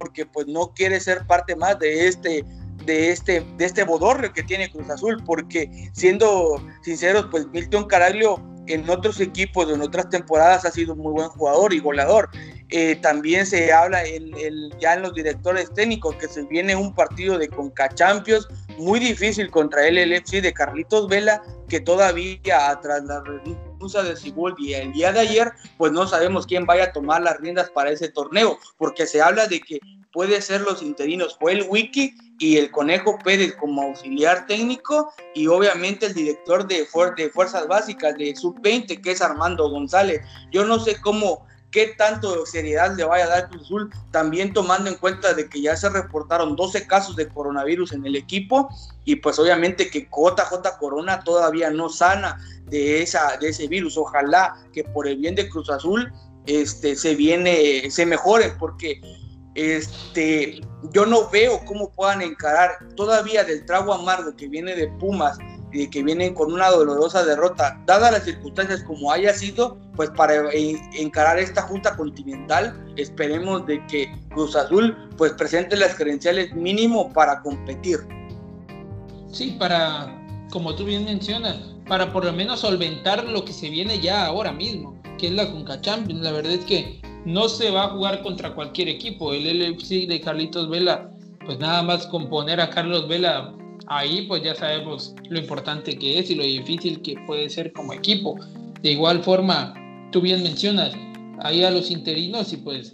porque 0.00 0.26
pues 0.26 0.48
no 0.48 0.72
quiere 0.74 0.98
ser 0.98 1.26
parte 1.26 1.54
más 1.54 1.78
de 1.78 2.08
este 2.08 2.44
de 2.86 3.10
este, 3.10 3.46
de 3.58 3.66
este 3.66 3.84
bodorrio 3.84 4.32
que 4.32 4.42
tiene 4.42 4.70
Cruz 4.70 4.88
Azul, 4.88 5.22
porque 5.26 5.70
siendo 5.92 6.56
sinceros, 6.82 7.26
pues 7.30 7.46
Milton 7.48 7.84
Caraglio 7.86 8.42
en 8.66 8.88
otros 8.88 9.20
equipos, 9.20 9.70
en 9.70 9.82
otras 9.82 10.08
temporadas 10.08 10.64
ha 10.64 10.70
sido 10.70 10.96
muy 10.96 11.12
buen 11.12 11.28
jugador 11.28 11.74
y 11.74 11.80
goleador. 11.80 12.30
Eh, 12.70 12.96
también 12.96 13.44
se 13.46 13.72
habla 13.72 14.04
en, 14.04 14.30
ya 14.80 14.94
en 14.94 15.02
los 15.02 15.12
directores 15.12 15.72
técnicos 15.74 16.16
que 16.16 16.28
se 16.28 16.42
viene 16.44 16.74
un 16.74 16.94
partido 16.94 17.36
de 17.36 17.48
Conca 17.48 17.88
Champions 17.88 18.48
muy 18.78 18.98
difícil 18.98 19.50
contra 19.50 19.86
el 19.86 19.96
LFC 19.96 20.40
de 20.40 20.52
Carlitos 20.52 21.08
Vela, 21.08 21.42
que 21.68 21.80
todavía 21.80 22.78
tras 22.80 23.04
la 23.04 23.22
renuncia 23.80 24.02
de 24.02 24.54
y 24.58 24.74
el 24.74 24.92
día 24.92 25.12
de 25.12 25.20
ayer, 25.20 25.52
pues 25.78 25.90
no 25.92 26.06
sabemos 26.06 26.46
quién 26.46 26.66
vaya 26.66 26.84
a 26.84 26.92
tomar 26.92 27.22
las 27.22 27.38
riendas 27.38 27.70
para 27.70 27.90
ese 27.90 28.08
torneo, 28.08 28.58
porque 28.76 29.06
se 29.06 29.22
habla 29.22 29.46
de 29.46 29.60
que 29.60 29.80
puede 30.12 30.42
ser 30.42 30.60
los 30.62 30.82
interinos, 30.82 31.36
fue 31.40 31.52
el 31.52 31.66
Wiki 31.68 32.14
y 32.38 32.56
el 32.56 32.70
Conejo 32.70 33.18
Pérez 33.24 33.54
como 33.56 33.82
auxiliar 33.82 34.46
técnico 34.46 35.12
y 35.34 35.46
obviamente 35.46 36.06
el 36.06 36.14
director 36.14 36.66
de, 36.66 36.86
de 37.16 37.30
Fuerzas 37.30 37.68
Básicas 37.68 38.16
de 38.16 38.34
Sub-20 38.34 39.00
que 39.00 39.12
es 39.12 39.22
Armando 39.22 39.70
González. 39.70 40.20
Yo 40.50 40.64
no 40.64 40.78
sé 40.78 41.00
cómo, 41.00 41.46
qué 41.70 41.94
tanto 41.96 42.44
seriedad 42.46 42.96
le 42.96 43.04
vaya 43.04 43.24
a 43.24 43.28
dar 43.28 43.48
Cruz 43.48 43.62
Azul, 43.62 43.90
también 44.10 44.52
tomando 44.52 44.90
en 44.90 44.96
cuenta 44.96 45.34
de 45.34 45.48
que 45.48 45.60
ya 45.60 45.76
se 45.76 45.88
reportaron 45.88 46.56
12 46.56 46.86
casos 46.86 47.16
de 47.16 47.28
coronavirus 47.28 47.92
en 47.92 48.04
el 48.06 48.16
equipo 48.16 48.68
y 49.04 49.16
pues 49.16 49.38
obviamente 49.38 49.90
que 49.90 50.00
JJ 50.00 50.78
Corona 50.78 51.20
todavía 51.20 51.70
no 51.70 51.88
sana 51.88 52.38
de, 52.66 53.02
esa, 53.02 53.36
de 53.36 53.48
ese 53.48 53.68
virus. 53.68 53.96
Ojalá 53.96 54.56
que 54.72 54.84
por 54.84 55.06
el 55.06 55.18
bien 55.18 55.34
de 55.34 55.48
Cruz 55.48 55.70
Azul 55.70 56.12
este, 56.46 56.96
se 56.96 57.14
viene, 57.14 57.90
se 57.90 58.06
mejore 58.06 58.54
porque 58.58 59.00
este, 59.54 60.60
yo 60.92 61.06
no 61.06 61.28
veo 61.30 61.60
cómo 61.66 61.90
puedan 61.90 62.22
encarar 62.22 62.70
todavía 62.96 63.44
del 63.44 63.64
trago 63.66 63.92
amargo 63.92 64.34
que 64.36 64.48
viene 64.48 64.74
de 64.74 64.88
Pumas 64.88 65.38
y 65.72 65.88
que 65.88 66.02
vienen 66.02 66.34
con 66.34 66.52
una 66.52 66.68
dolorosa 66.68 67.24
derrota, 67.24 67.80
dadas 67.86 68.12
las 68.12 68.24
circunstancias 68.24 68.82
como 68.84 69.12
haya 69.12 69.32
sido, 69.32 69.78
pues 69.96 70.10
para 70.10 70.50
encarar 70.52 71.38
esta 71.38 71.62
junta 71.62 71.96
continental, 71.96 72.92
esperemos 72.96 73.66
de 73.66 73.84
que 73.86 74.12
Cruz 74.30 74.56
Azul 74.56 74.96
pues 75.16 75.32
presente 75.32 75.76
las 75.76 75.94
credenciales 75.94 76.54
mínimo 76.54 77.12
para 77.12 77.40
competir. 77.42 77.98
Sí, 79.30 79.56
para, 79.58 80.16
como 80.50 80.74
tú 80.74 80.84
bien 80.84 81.04
mencionas, 81.04 81.56
para 81.86 82.12
por 82.12 82.24
lo 82.24 82.32
menos 82.32 82.60
solventar 82.60 83.24
lo 83.24 83.44
que 83.44 83.52
se 83.52 83.70
viene 83.70 84.00
ya 84.00 84.26
ahora 84.26 84.52
mismo, 84.52 85.00
que 85.18 85.28
es 85.28 85.32
la 85.32 85.50
Conca 85.50 85.80
Champions. 85.80 86.22
La 86.22 86.32
verdad 86.32 86.52
es 86.52 86.64
que 86.64 87.00
no 87.24 87.48
se 87.48 87.70
va 87.70 87.84
a 87.84 87.88
jugar 87.90 88.22
contra 88.22 88.54
cualquier 88.54 88.88
equipo. 88.88 89.32
El 89.32 89.44
LFC 89.44 90.06
de 90.06 90.20
Carlitos 90.20 90.68
Vela, 90.68 91.10
pues 91.44 91.58
nada 91.58 91.82
más 91.82 92.06
componer 92.06 92.60
a 92.60 92.70
Carlos 92.70 93.08
Vela 93.08 93.54
ahí, 93.90 94.22
pues 94.26 94.42
ya 94.42 94.54
sabemos 94.54 95.14
lo 95.28 95.38
importante 95.38 95.98
que 95.98 96.18
es 96.18 96.30
y 96.30 96.34
lo 96.34 96.44
difícil 96.44 97.02
que 97.02 97.16
puede 97.26 97.50
ser 97.50 97.72
como 97.72 97.92
equipo. 97.92 98.36
De 98.82 98.92
igual 98.92 99.22
forma, 99.22 99.74
tú 100.10 100.22
bien 100.22 100.42
mencionas 100.42 100.94
ahí 101.42 101.62
a 101.62 101.70
los 101.70 101.90
interinos 101.90 102.52
y 102.54 102.56
pues 102.56 102.92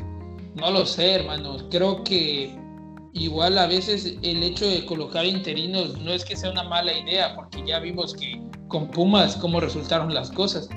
no 0.56 0.70
lo 0.72 0.85
sé, 0.85 1.12
hermanos. 1.12 1.64
Creo 1.70 2.02
que 2.02 2.59
igual 3.12 3.59
a 3.59 3.66
veces 3.66 4.16
el 4.22 4.42
hecho 4.42 4.66
de 4.66 4.85
colocar 4.85 5.24
interinos 5.24 5.96
no 6.00 6.12
es 6.12 6.24
que 6.24 6.35
sea 6.35 6.50
una 6.50 6.64
mala 6.64 6.92
idea, 6.92 7.37
porque 7.37 7.62
ya 7.64 7.78
vimos 7.78 8.14
que 8.14 8.40
con 8.66 8.90
Pumas 8.90 9.37
cómo 9.37 9.61
resultaron 9.61 10.12
las 10.12 10.30
cosas 10.32 10.68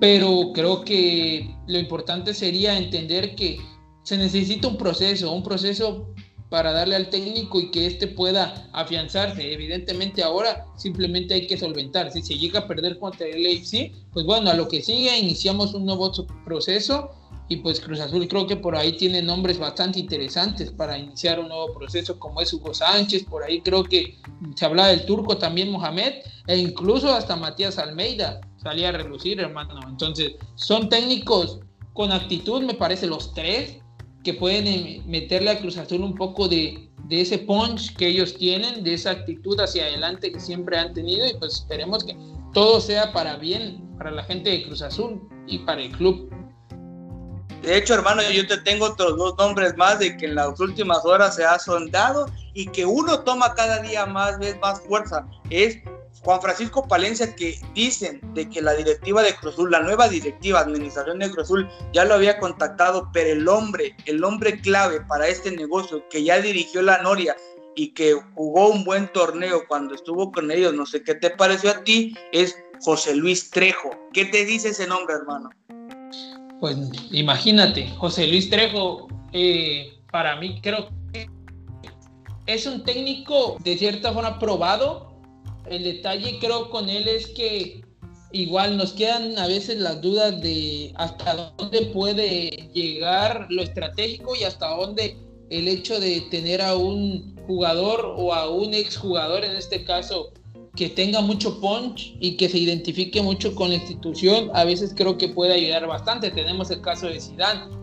pero 0.00 0.52
creo 0.52 0.82
que 0.82 1.54
lo 1.66 1.78
importante 1.78 2.34
sería 2.34 2.76
entender 2.76 3.34
que 3.34 3.58
se 4.02 4.16
necesita 4.16 4.68
un 4.68 4.76
proceso, 4.76 5.32
un 5.32 5.42
proceso 5.42 6.12
para 6.56 6.72
darle 6.72 6.96
al 6.96 7.10
técnico 7.10 7.60
y 7.60 7.70
que 7.70 7.84
éste 7.84 8.06
pueda 8.06 8.66
afianzarse. 8.72 9.52
Evidentemente 9.52 10.22
ahora 10.22 10.64
simplemente 10.74 11.34
hay 11.34 11.46
que 11.46 11.58
solventar. 11.58 12.10
Si 12.10 12.22
se 12.22 12.38
llega 12.38 12.60
a 12.60 12.66
perder 12.66 12.98
contra 12.98 13.26
el 13.26 13.44
AFC, 13.44 13.92
pues 14.10 14.24
bueno, 14.24 14.48
a 14.48 14.54
lo 14.54 14.66
que 14.66 14.80
sigue 14.80 15.18
iniciamos 15.18 15.74
un 15.74 15.84
nuevo 15.84 16.10
proceso 16.46 17.10
y 17.50 17.56
pues 17.56 17.78
Cruz 17.78 18.00
Azul 18.00 18.26
creo 18.26 18.46
que 18.46 18.56
por 18.56 18.74
ahí 18.74 18.96
tiene 18.96 19.20
nombres 19.20 19.58
bastante 19.58 20.00
interesantes 20.00 20.70
para 20.70 20.96
iniciar 20.96 21.40
un 21.40 21.48
nuevo 21.48 21.74
proceso 21.74 22.18
como 22.18 22.40
es 22.40 22.50
Hugo 22.54 22.72
Sánchez, 22.72 23.24
por 23.24 23.44
ahí 23.44 23.60
creo 23.60 23.84
que 23.84 24.16
se 24.54 24.64
habla 24.64 24.86
del 24.86 25.04
turco 25.04 25.36
también 25.36 25.70
Mohamed 25.70 26.22
e 26.46 26.56
incluso 26.56 27.12
hasta 27.12 27.36
Matías 27.36 27.78
Almeida 27.78 28.40
salía 28.56 28.88
a 28.88 28.92
relucir 28.92 29.40
hermano, 29.40 29.78
entonces 29.86 30.32
son 30.54 30.88
técnicos 30.88 31.60
con 31.92 32.12
actitud 32.12 32.62
me 32.62 32.72
parece 32.72 33.06
los 33.06 33.34
tres 33.34 33.82
que 34.26 34.34
pueden 34.34 34.66
eh, 34.66 35.02
meterle 35.06 35.50
a 35.50 35.60
Cruz 35.60 35.76
Azul 35.76 36.02
un 36.02 36.16
poco 36.16 36.48
de, 36.48 36.90
de 37.04 37.20
ese 37.20 37.38
punch 37.38 37.94
que 37.94 38.08
ellos 38.08 38.36
tienen, 38.36 38.82
de 38.82 38.94
esa 38.94 39.12
actitud 39.12 39.56
hacia 39.60 39.84
adelante 39.84 40.32
que 40.32 40.40
siempre 40.40 40.76
han 40.76 40.92
tenido 40.92 41.24
y 41.28 41.34
pues 41.34 41.54
esperemos 41.60 42.02
que 42.02 42.16
todo 42.52 42.80
sea 42.80 43.12
para 43.12 43.36
bien 43.36 43.88
para 43.96 44.10
la 44.10 44.24
gente 44.24 44.50
de 44.50 44.64
Cruz 44.64 44.82
Azul 44.82 45.22
y 45.46 45.60
para 45.60 45.80
el 45.80 45.92
club. 45.92 46.28
De 47.62 47.78
hecho, 47.78 47.94
hermano, 47.94 48.20
yo 48.32 48.44
te 48.48 48.58
tengo 48.58 48.86
otros 48.86 49.16
dos 49.16 49.38
nombres 49.38 49.76
más 49.76 50.00
de 50.00 50.16
que 50.16 50.26
en 50.26 50.34
las 50.34 50.58
últimas 50.58 51.04
horas 51.04 51.36
se 51.36 51.44
ha 51.44 51.56
sondado 51.60 52.26
y 52.52 52.66
que 52.66 52.84
uno 52.84 53.20
toma 53.20 53.54
cada 53.54 53.80
día 53.82 54.06
más 54.06 54.40
vez 54.40 54.58
más 54.60 54.80
fuerza. 54.80 55.24
Es 55.50 55.78
Juan 56.22 56.40
Francisco 56.40 56.86
Palencia 56.86 57.34
que 57.34 57.58
dicen 57.74 58.20
de 58.34 58.48
que 58.48 58.60
la 58.60 58.74
directiva 58.74 59.22
de 59.22 59.34
Cruzul, 59.34 59.70
la 59.70 59.80
nueva 59.80 60.08
directiva, 60.08 60.60
administración 60.60 61.18
de 61.18 61.30
Cruzul, 61.30 61.68
ya 61.92 62.04
lo 62.04 62.14
había 62.14 62.38
contactado, 62.38 63.10
pero 63.12 63.30
el 63.30 63.48
hombre, 63.48 63.96
el 64.06 64.24
hombre 64.24 64.60
clave 64.60 65.00
para 65.02 65.28
este 65.28 65.50
negocio 65.50 66.02
que 66.08 66.24
ya 66.24 66.40
dirigió 66.40 66.82
la 66.82 67.02
Noria 67.02 67.36
y 67.76 67.92
que 67.92 68.14
jugó 68.34 68.68
un 68.68 68.84
buen 68.84 69.08
torneo 69.12 69.62
cuando 69.68 69.94
estuvo 69.94 70.32
con 70.32 70.50
ellos, 70.50 70.74
no 70.74 70.86
sé 70.86 71.02
qué 71.04 71.14
te 71.14 71.30
pareció 71.30 71.70
a 71.70 71.84
ti, 71.84 72.16
es 72.32 72.56
José 72.80 73.14
Luis 73.14 73.50
Trejo. 73.50 73.90
¿Qué 74.12 74.24
te 74.24 74.44
dice 74.44 74.70
ese 74.70 74.86
nombre, 74.86 75.14
hermano? 75.14 75.50
Pues 76.60 76.76
imagínate, 77.10 77.88
José 77.98 78.26
Luis 78.26 78.48
Trejo, 78.48 79.08
eh, 79.32 80.00
para 80.10 80.36
mí 80.36 80.58
creo 80.62 80.88
que 81.12 81.28
es 82.46 82.66
un 82.66 82.82
técnico 82.84 83.58
de 83.62 83.76
cierta 83.76 84.12
forma 84.12 84.38
probado. 84.38 85.05
El 85.70 85.84
detalle 85.84 86.38
creo 86.38 86.70
con 86.70 86.88
él 86.88 87.08
es 87.08 87.26
que 87.28 87.82
igual 88.32 88.76
nos 88.76 88.92
quedan 88.92 89.38
a 89.38 89.46
veces 89.46 89.78
las 89.78 90.00
dudas 90.00 90.40
de 90.40 90.92
hasta 90.96 91.52
dónde 91.56 91.82
puede 91.86 92.50
llegar 92.72 93.46
lo 93.50 93.62
estratégico 93.62 94.34
y 94.36 94.44
hasta 94.44 94.68
dónde 94.68 95.16
el 95.50 95.68
hecho 95.68 96.00
de 96.00 96.22
tener 96.30 96.60
a 96.60 96.76
un 96.76 97.36
jugador 97.46 98.14
o 98.16 98.34
a 98.34 98.50
un 98.50 98.74
exjugador 98.74 99.44
en 99.44 99.56
este 99.56 99.84
caso 99.84 100.32
que 100.74 100.90
tenga 100.90 101.20
mucho 101.22 101.58
punch 101.60 102.14
y 102.20 102.36
que 102.36 102.48
se 102.48 102.58
identifique 102.58 103.22
mucho 103.22 103.54
con 103.54 103.70
la 103.70 103.76
institución, 103.76 104.50
a 104.52 104.64
veces 104.64 104.92
creo 104.94 105.16
que 105.16 105.28
puede 105.28 105.54
ayudar 105.54 105.86
bastante. 105.86 106.30
Tenemos 106.30 106.70
el 106.70 106.82
caso 106.82 107.06
de 107.06 107.18
Zidane 107.18 107.76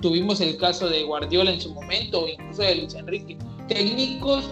tuvimos 0.00 0.40
el 0.40 0.56
caso 0.56 0.88
de 0.88 1.04
Guardiola 1.04 1.52
en 1.52 1.60
su 1.60 1.74
momento, 1.74 2.26
incluso 2.26 2.62
de 2.62 2.76
Luis 2.76 2.94
Enrique. 2.94 3.36
Técnicos 3.68 4.48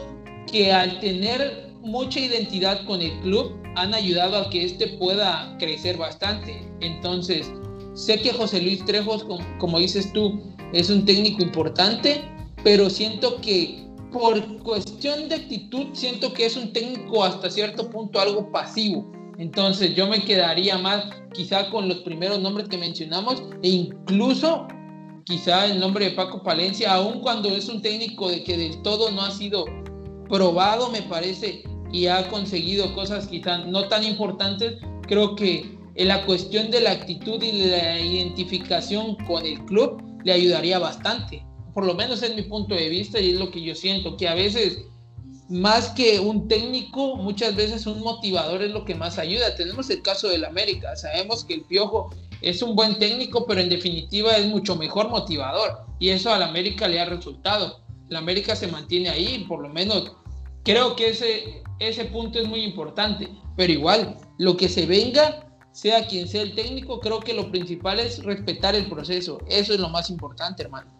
que 0.50 0.72
al 0.72 1.00
tener 1.00 1.65
mucha 1.86 2.20
identidad 2.20 2.84
con 2.84 3.00
el 3.00 3.18
club 3.20 3.56
han 3.76 3.94
ayudado 3.94 4.36
a 4.36 4.50
que 4.50 4.64
éste 4.64 4.88
pueda 4.98 5.56
crecer 5.58 5.96
bastante. 5.96 6.60
Entonces, 6.80 7.50
sé 7.94 8.20
que 8.20 8.32
José 8.32 8.60
Luis 8.60 8.84
Trejos, 8.84 9.24
como 9.58 9.78
dices 9.78 10.12
tú, 10.12 10.40
es 10.72 10.90
un 10.90 11.04
técnico 11.04 11.42
importante, 11.42 12.22
pero 12.64 12.90
siento 12.90 13.40
que 13.40 13.86
por 14.12 14.62
cuestión 14.62 15.28
de 15.28 15.36
actitud, 15.36 15.86
siento 15.92 16.32
que 16.32 16.46
es 16.46 16.56
un 16.56 16.72
técnico 16.72 17.24
hasta 17.24 17.50
cierto 17.50 17.88
punto 17.90 18.20
algo 18.20 18.50
pasivo. 18.50 19.10
Entonces 19.38 19.94
yo 19.94 20.06
me 20.08 20.24
quedaría 20.24 20.78
más 20.78 21.04
quizá 21.32 21.70
con 21.70 21.88
los 21.88 21.98
primeros 21.98 22.40
nombres 22.40 22.68
que 22.68 22.78
mencionamos 22.78 23.42
e 23.62 23.68
incluso 23.68 24.66
quizá 25.24 25.66
el 25.66 25.78
nombre 25.78 26.06
de 26.06 26.10
Paco 26.12 26.42
Palencia, 26.42 26.94
aun 26.94 27.20
cuando 27.20 27.48
es 27.50 27.68
un 27.68 27.82
técnico 27.82 28.30
de 28.30 28.42
que 28.42 28.56
del 28.56 28.80
todo 28.82 29.10
no 29.10 29.22
ha 29.22 29.30
sido 29.30 29.66
probado, 30.28 30.90
me 30.90 31.02
parece, 31.02 31.62
y 31.96 32.08
ha 32.08 32.28
conseguido 32.28 32.94
cosas 32.94 33.26
quizá 33.26 33.56
no 33.64 33.88
tan 33.88 34.04
importantes, 34.04 34.74
creo 35.08 35.34
que 35.34 35.78
en 35.94 36.08
la 36.08 36.26
cuestión 36.26 36.70
de 36.70 36.82
la 36.82 36.90
actitud 36.90 37.42
y 37.42 37.52
la 37.52 37.98
identificación 37.98 39.16
con 39.26 39.46
el 39.46 39.64
club 39.64 40.02
le 40.22 40.32
ayudaría 40.34 40.78
bastante. 40.78 41.42
Por 41.72 41.86
lo 41.86 41.94
menos 41.94 42.22
es 42.22 42.36
mi 42.36 42.42
punto 42.42 42.74
de 42.74 42.90
vista 42.90 43.18
y 43.18 43.30
es 43.30 43.38
lo 43.38 43.50
que 43.50 43.62
yo 43.62 43.74
siento, 43.74 44.18
que 44.18 44.28
a 44.28 44.34
veces 44.34 44.84
más 45.48 45.88
que 45.88 46.20
un 46.20 46.48
técnico, 46.48 47.16
muchas 47.16 47.56
veces 47.56 47.86
un 47.86 48.00
motivador 48.02 48.62
es 48.62 48.72
lo 48.72 48.84
que 48.84 48.94
más 48.94 49.18
ayuda. 49.18 49.54
Tenemos 49.54 49.88
el 49.88 50.02
caso 50.02 50.28
del 50.28 50.44
América, 50.44 50.96
sabemos 50.96 51.44
que 51.44 51.54
el 51.54 51.62
Piojo 51.62 52.10
es 52.42 52.60
un 52.60 52.76
buen 52.76 52.98
técnico, 52.98 53.46
pero 53.46 53.62
en 53.62 53.70
definitiva 53.70 54.36
es 54.36 54.44
mucho 54.44 54.76
mejor 54.76 55.08
motivador 55.08 55.86
y 55.98 56.10
eso 56.10 56.30
al 56.30 56.42
América 56.42 56.88
le 56.88 57.00
ha 57.00 57.06
resultado. 57.06 57.80
La 58.10 58.18
América 58.18 58.54
se 58.54 58.66
mantiene 58.66 59.08
ahí, 59.08 59.46
por 59.48 59.62
lo 59.62 59.70
menos 59.70 60.12
creo 60.66 60.96
que 60.96 61.10
ese, 61.10 61.62
ese 61.78 62.04
punto 62.06 62.40
es 62.40 62.48
muy 62.48 62.62
importante, 62.64 63.28
pero 63.56 63.72
igual, 63.72 64.18
lo 64.38 64.56
que 64.56 64.68
se 64.68 64.84
venga, 64.84 65.46
sea 65.70 66.06
quien 66.08 66.26
sea 66.26 66.42
el 66.42 66.56
técnico, 66.56 66.98
creo 66.98 67.20
que 67.20 67.32
lo 67.32 67.50
principal 67.52 68.00
es 68.00 68.22
respetar 68.24 68.74
el 68.74 68.88
proceso, 68.88 69.38
eso 69.48 69.72
es 69.72 69.80
lo 69.80 69.88
más 69.88 70.10
importante, 70.10 70.64
hermano. 70.64 70.90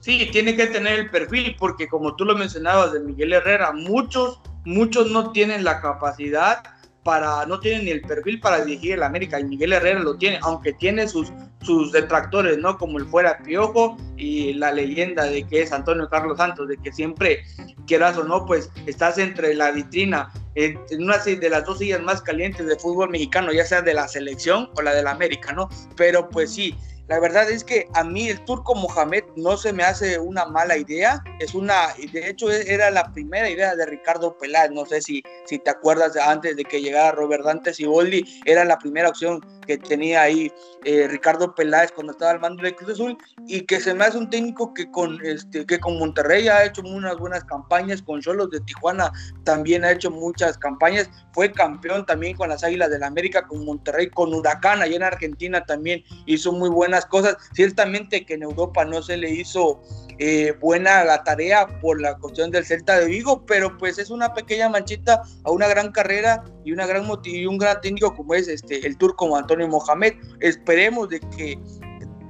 Sí, 0.00 0.28
tiene 0.32 0.56
que 0.56 0.66
tener 0.68 0.98
el 1.00 1.10
perfil, 1.10 1.56
porque 1.58 1.88
como 1.88 2.16
tú 2.16 2.24
lo 2.24 2.36
mencionabas 2.36 2.92
de 2.94 3.00
Miguel 3.00 3.34
Herrera, 3.34 3.72
muchos, 3.72 4.40
muchos 4.64 5.10
no 5.10 5.30
tienen 5.30 5.62
la 5.62 5.82
capacidad 5.82 6.62
para, 7.06 7.46
no 7.46 7.60
tienen 7.60 7.84
ni 7.84 7.92
el 7.92 8.02
perfil 8.02 8.40
para 8.40 8.64
dirigir 8.64 8.94
el 8.94 9.04
América, 9.04 9.38
y 9.38 9.44
Miguel 9.44 9.72
Herrera 9.72 10.00
lo 10.00 10.16
tiene, 10.16 10.40
aunque 10.42 10.72
tiene 10.72 11.06
sus, 11.06 11.32
sus 11.62 11.92
detractores, 11.92 12.58
¿no? 12.58 12.76
Como 12.76 12.98
el 12.98 13.06
fuera 13.06 13.38
Piojo 13.38 13.96
y 14.16 14.54
la 14.54 14.72
leyenda 14.72 15.22
de 15.22 15.46
que 15.46 15.62
es 15.62 15.70
Antonio 15.70 16.08
Carlos 16.08 16.38
Santos, 16.38 16.66
de 16.66 16.76
que 16.78 16.92
siempre, 16.92 17.44
quieras 17.86 18.18
o 18.18 18.24
no, 18.24 18.44
pues 18.44 18.72
estás 18.86 19.18
entre 19.18 19.54
la 19.54 19.70
vitrina, 19.70 20.32
en 20.56 20.80
una 20.98 21.18
de 21.18 21.48
las 21.48 21.64
dos 21.64 21.78
sillas 21.78 22.02
más 22.02 22.22
calientes 22.22 22.66
de 22.66 22.76
fútbol 22.76 23.10
mexicano, 23.10 23.52
ya 23.52 23.64
sea 23.64 23.82
de 23.82 23.94
la 23.94 24.08
selección 24.08 24.68
o 24.74 24.82
la 24.82 24.92
del 24.92 25.06
América, 25.06 25.52
¿no? 25.52 25.68
Pero 25.96 26.28
pues 26.28 26.52
sí, 26.52 26.76
la 27.08 27.20
verdad 27.20 27.48
es 27.50 27.62
que 27.62 27.88
a 27.94 28.02
mí 28.02 28.28
el 28.28 28.44
turco 28.44 28.74
Mohamed 28.74 29.24
no 29.36 29.56
se 29.56 29.72
me 29.72 29.84
hace 29.84 30.18
una 30.18 30.44
mala 30.46 30.76
idea. 30.76 31.22
Es 31.38 31.54
una, 31.54 31.94
de 32.12 32.28
hecho, 32.28 32.50
e, 32.50 32.72
era 32.72 32.90
la 32.90 33.12
primera 33.12 33.48
idea 33.48 33.76
de 33.76 33.86
Ricardo 33.86 34.36
Peláez. 34.36 34.72
No 34.72 34.84
sé 34.86 35.00
si, 35.00 35.22
si 35.44 35.58
te 35.58 35.70
acuerdas 35.70 36.16
antes 36.16 36.56
de 36.56 36.64
que 36.64 36.82
llegara 36.82 37.12
Robert 37.12 37.44
Dante 37.44 37.72
Siboldi, 37.72 38.42
era 38.44 38.64
la 38.64 38.78
primera 38.78 39.08
opción 39.08 39.40
que 39.66 39.78
tenía 39.78 40.22
ahí 40.22 40.50
eh, 40.84 41.08
Ricardo 41.08 41.54
Peláez 41.54 41.90
cuando 41.92 42.12
estaba 42.12 42.30
al 42.30 42.40
mando 42.40 42.62
del 42.62 42.74
Cruz 42.76 42.92
Azul 42.92 43.18
y 43.46 43.62
que 43.62 43.80
se 43.80 43.92
me 43.94 44.04
hace 44.04 44.16
un 44.16 44.30
técnico 44.30 44.72
que 44.72 44.90
con, 44.90 45.18
este, 45.24 45.66
que 45.66 45.78
con 45.78 45.98
Monterrey 45.98 46.48
ha 46.48 46.64
hecho 46.64 46.82
unas 46.82 47.16
buenas 47.18 47.44
campañas, 47.44 48.00
con 48.02 48.20
Cholos 48.20 48.50
de 48.50 48.60
Tijuana 48.60 49.12
también 49.44 49.84
ha 49.84 49.90
hecho 49.90 50.10
muchas 50.10 50.56
campañas, 50.56 51.10
fue 51.32 51.50
campeón 51.50 52.06
también 52.06 52.36
con 52.36 52.48
las 52.48 52.62
Águilas 52.62 52.90
del 52.90 53.00
la 53.00 53.08
América, 53.08 53.46
con 53.46 53.64
Monterrey, 53.64 54.08
con 54.08 54.32
Huracán, 54.32 54.80
allá 54.80 54.96
en 54.96 55.02
Argentina 55.02 55.64
también 55.64 56.02
hizo 56.26 56.52
muy 56.52 56.68
buenas 56.96 57.06
cosas. 57.06 57.36
Ciertamente 57.52 58.24
que 58.24 58.34
en 58.34 58.42
Europa 58.42 58.84
no 58.84 59.02
se 59.02 59.16
le 59.16 59.30
hizo 59.30 59.82
eh, 60.18 60.54
buena 60.60 61.04
la 61.04 61.22
tarea 61.24 61.66
por 61.80 62.00
la 62.00 62.16
cuestión 62.16 62.50
del 62.50 62.64
Celta 62.64 62.98
de 62.98 63.06
Vigo, 63.06 63.44
pero 63.46 63.76
pues 63.76 63.98
es 63.98 64.10
una 64.10 64.32
pequeña 64.32 64.68
manchita 64.68 65.22
a 65.44 65.50
una 65.50 65.68
gran 65.68 65.92
carrera 65.92 66.44
y, 66.64 66.72
una 66.72 66.86
gran 66.86 67.06
y 67.24 67.46
un 67.46 67.58
gran 67.58 67.80
técnico 67.80 68.14
como 68.14 68.34
es 68.34 68.48
este, 68.48 68.86
el 68.86 68.96
turco 68.96 69.36
Antonio 69.36 69.68
Mohamed. 69.68 70.14
Esperemos 70.40 71.10
de 71.10 71.20
que, 71.20 71.58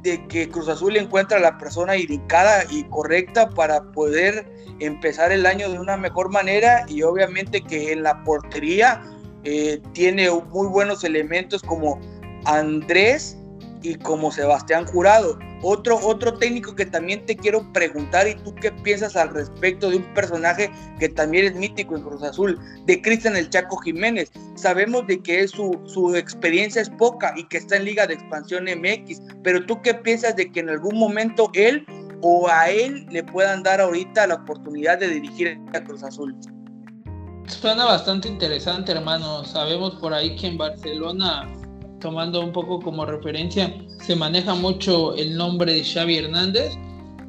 de 0.02 0.26
que 0.26 0.48
Cruz 0.48 0.68
Azul 0.68 0.96
encuentre 0.96 1.36
a 1.36 1.40
la 1.40 1.58
persona 1.58 1.96
indicada 1.96 2.64
y 2.70 2.84
correcta 2.84 3.48
para 3.48 3.82
poder 3.92 4.46
empezar 4.80 5.30
el 5.30 5.46
año 5.46 5.70
de 5.70 5.78
una 5.78 5.96
mejor 5.96 6.30
manera 6.30 6.84
y 6.88 7.02
obviamente 7.02 7.62
que 7.62 7.92
en 7.92 8.02
la 8.02 8.22
portería 8.24 9.00
eh, 9.44 9.80
tiene 9.92 10.28
muy 10.30 10.66
buenos 10.66 11.04
elementos 11.04 11.62
como 11.62 12.00
Andrés 12.44 13.38
y 13.82 13.94
como 13.96 14.30
Sebastián 14.30 14.86
Jurado. 14.86 15.38
Otro, 15.62 15.98
otro 16.02 16.34
técnico 16.38 16.74
que 16.74 16.86
también 16.86 17.24
te 17.26 17.36
quiero 17.36 17.72
preguntar, 17.72 18.28
y 18.28 18.34
tú 18.36 18.54
qué 18.54 18.70
piensas 18.70 19.16
al 19.16 19.30
respecto 19.30 19.90
de 19.90 19.96
un 19.96 20.14
personaje 20.14 20.70
que 20.98 21.08
también 21.08 21.46
es 21.46 21.54
mítico 21.54 21.96
en 21.96 22.02
Cruz 22.02 22.22
Azul, 22.22 22.58
de 22.84 23.00
Cristian 23.00 23.36
El 23.36 23.48
Chaco 23.50 23.76
Jiménez. 23.78 24.30
Sabemos 24.54 25.06
de 25.06 25.20
que 25.20 25.46
su, 25.48 25.80
su 25.86 26.14
experiencia 26.14 26.82
es 26.82 26.90
poca 26.90 27.32
y 27.36 27.44
que 27.44 27.58
está 27.58 27.76
en 27.76 27.84
Liga 27.84 28.06
de 28.06 28.14
Expansión 28.14 28.64
MX, 28.64 29.20
pero 29.42 29.64
tú 29.64 29.80
qué 29.82 29.94
piensas 29.94 30.36
de 30.36 30.50
que 30.50 30.60
en 30.60 30.70
algún 30.70 30.98
momento 30.98 31.50
él 31.54 31.86
o 32.22 32.48
a 32.48 32.70
él 32.70 33.06
le 33.10 33.22
puedan 33.24 33.62
dar 33.62 33.80
ahorita 33.80 34.26
la 34.26 34.36
oportunidad 34.36 34.98
de 34.98 35.08
dirigir 35.08 35.58
a 35.74 35.84
Cruz 35.84 36.02
Azul. 36.02 36.34
Suena 37.48 37.84
bastante 37.84 38.28
interesante, 38.28 38.92
hermano. 38.92 39.44
Sabemos 39.44 39.94
por 39.96 40.12
ahí 40.12 40.34
que 40.34 40.48
en 40.48 40.58
Barcelona 40.58 41.48
tomando 42.00 42.40
un 42.40 42.52
poco 42.52 42.80
como 42.80 43.04
referencia, 43.04 43.74
se 44.00 44.16
maneja 44.16 44.54
mucho 44.54 45.14
el 45.14 45.36
nombre 45.36 45.72
de 45.72 45.84
Xavi 45.84 46.18
Hernández 46.18 46.76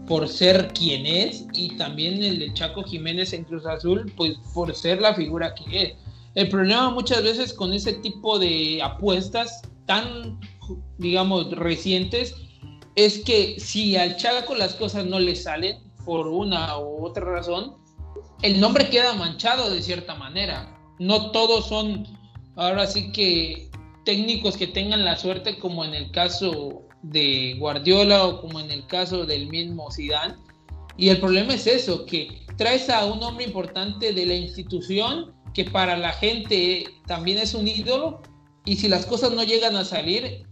por 0.07 0.27
ser 0.27 0.69
quien 0.73 1.05
es 1.05 1.45
y 1.53 1.75
también 1.77 2.23
el 2.23 2.39
de 2.39 2.53
Chaco 2.53 2.83
Jiménez 2.83 3.33
en 3.33 3.43
Cruz 3.43 3.65
Azul, 3.65 4.11
pues 4.15 4.37
por 4.53 4.73
ser 4.73 5.01
la 5.01 5.13
figura 5.13 5.53
que 5.53 5.83
es. 5.83 5.93
El 6.35 6.49
problema 6.49 6.89
muchas 6.91 7.23
veces 7.23 7.53
con 7.53 7.73
ese 7.73 7.93
tipo 7.93 8.39
de 8.39 8.79
apuestas 8.81 9.61
tan, 9.85 10.39
digamos, 10.97 11.51
recientes, 11.51 12.35
es 12.95 13.19
que 13.19 13.59
si 13.59 13.95
al 13.95 14.17
Chaco 14.17 14.55
las 14.55 14.75
cosas 14.75 15.05
no 15.05 15.19
le 15.19 15.35
salen 15.35 15.77
por 16.05 16.27
una 16.27 16.77
u 16.79 17.05
otra 17.05 17.25
razón, 17.25 17.75
el 18.41 18.59
nombre 18.59 18.89
queda 18.89 19.13
manchado 19.13 19.69
de 19.69 19.81
cierta 19.81 20.15
manera. 20.15 20.77
No 20.99 21.31
todos 21.31 21.67
son, 21.67 22.07
ahora 22.55 22.87
sí 22.87 23.11
que 23.11 23.69
técnicos 24.07 24.55
que 24.55 24.67
tengan 24.67 25.03
la 25.03 25.17
suerte 25.17 25.59
como 25.59 25.83
en 25.83 25.93
el 25.93 26.11
caso 26.11 26.83
de 27.03 27.55
Guardiola 27.59 28.25
o 28.25 28.39
como 28.39 28.61
en 28.61 28.71
el 28.71 28.87
caso 28.87 29.25
del 29.25 29.49
mismo 29.49 29.91
Zidane. 29.91 30.35
Y 30.95 31.09
el 31.09 31.19
problema 31.19 31.53
es 31.53 31.67
eso, 31.67 32.05
que 32.05 32.39
traes 32.55 32.89
a 32.89 33.05
un 33.05 33.21
hombre 33.21 33.43
importante 33.43 34.13
de 34.13 34.25
la 34.25 34.33
institución 34.33 35.33
que 35.53 35.65
para 35.65 35.97
la 35.97 36.13
gente 36.13 36.85
también 37.05 37.37
es 37.37 37.53
un 37.53 37.67
ídolo 37.67 38.21
y 38.63 38.77
si 38.77 38.87
las 38.87 39.05
cosas 39.05 39.33
no 39.33 39.43
llegan 39.43 39.75
a 39.75 39.83
salir, 39.83 40.47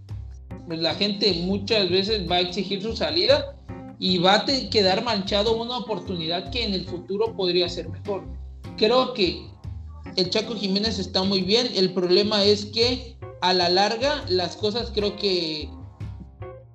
pues 0.68 0.80
la 0.80 0.94
gente 0.94 1.32
muchas 1.46 1.90
veces 1.90 2.30
va 2.30 2.36
a 2.36 2.42
exigir 2.42 2.82
su 2.82 2.94
salida 2.94 3.56
y 4.00 4.18
va 4.18 4.36
a 4.36 4.46
quedar 4.70 5.02
manchado 5.02 5.56
una 5.56 5.78
oportunidad 5.78 6.52
que 6.52 6.66
en 6.66 6.74
el 6.74 6.84
futuro 6.84 7.34
podría 7.38 7.70
ser 7.70 7.88
mejor. 7.88 8.26
Creo 8.76 9.14
que 9.14 9.48
el 10.18 10.30
Chaco 10.30 10.56
Jiménez 10.56 11.00
está 11.00 11.24
muy 11.24 11.42
bien, 11.42 11.70
el 11.74 11.94
problema 11.94 12.44
es 12.44 12.66
que 12.66 13.16
a 13.46 13.54
la 13.54 13.70
larga 13.70 14.24
las 14.28 14.58
cosas 14.58 14.92
creo 14.94 15.16
que 15.16 15.70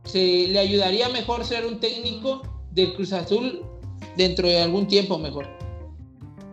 se 0.04 0.48
le 0.48 0.58
ayudaría 0.58 1.08
mejor 1.08 1.44
ser 1.44 1.66
un 1.66 1.80
técnico 1.80 2.42
del 2.72 2.94
Cruz 2.94 3.12
Azul 3.12 3.62
dentro 4.16 4.48
de 4.48 4.62
algún 4.62 4.86
tiempo 4.86 5.18
mejor. 5.18 5.46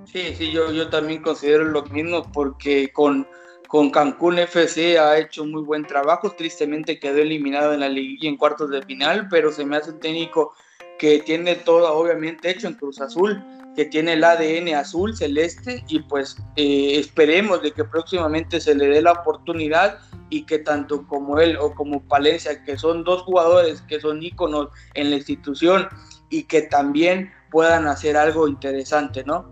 Sí, 0.06 0.34
sí, 0.36 0.52
yo, 0.52 0.72
yo 0.72 0.90
también 0.90 1.22
considero 1.22 1.66
lo 1.66 1.84
mismo 1.86 2.24
porque 2.32 2.92
con, 2.94 3.28
con 3.68 3.90
Cancún 3.92 4.40
FC 4.40 4.98
ha 4.98 5.18
hecho 5.18 5.46
muy 5.46 5.62
buen 5.62 5.86
trabajo, 5.86 6.32
tristemente 6.32 7.00
quedó 7.00 7.18
eliminado 7.18 7.74
en 7.74 7.82
la 7.82 7.90
liguilla 7.90 8.30
en 8.30 8.38
cuartos 8.38 8.70
de 8.70 8.82
final, 8.84 9.28
pero 9.30 9.52
se 9.52 9.66
me 9.66 9.78
hace 9.78 9.92
un 9.92 10.00
técnico 10.00 10.54
que 10.98 11.20
tiene 11.20 11.56
todo 11.56 11.94
obviamente 11.94 12.50
hecho 12.50 12.68
en 12.68 12.74
Cruz 12.74 13.00
Azul 13.00 13.44
que 13.78 13.86
tiene 13.86 14.14
el 14.14 14.24
ADN 14.24 14.74
azul 14.76 15.16
celeste 15.16 15.84
y 15.88 16.00
pues 16.00 16.36
eh, 16.56 16.98
esperemos 16.98 17.62
de 17.62 17.72
que 17.72 17.86
próximamente 17.86 18.60
se 18.60 18.74
le 18.74 18.88
dé 18.88 19.02
la 19.02 19.12
oportunidad 19.14 20.00
y 20.30 20.46
que 20.48 20.60
tanto 20.60 21.08
como 21.08 21.40
él 21.40 21.56
o 21.58 21.74
como 21.76 22.02
Palencia, 22.08 22.64
que 22.64 22.78
son 22.78 23.04
dos 23.04 23.22
jugadores 23.22 23.82
que 23.84 24.02
son 24.02 24.22
íconos 24.24 24.70
en 24.96 25.12
la 25.12 25.18
institución 25.18 25.88
y 26.30 26.44
que 26.44 26.64
también 26.64 27.32
puedan 27.52 27.88
hacer 27.88 28.18
algo 28.18 28.48
interesante, 28.48 29.24
¿no? 29.24 29.48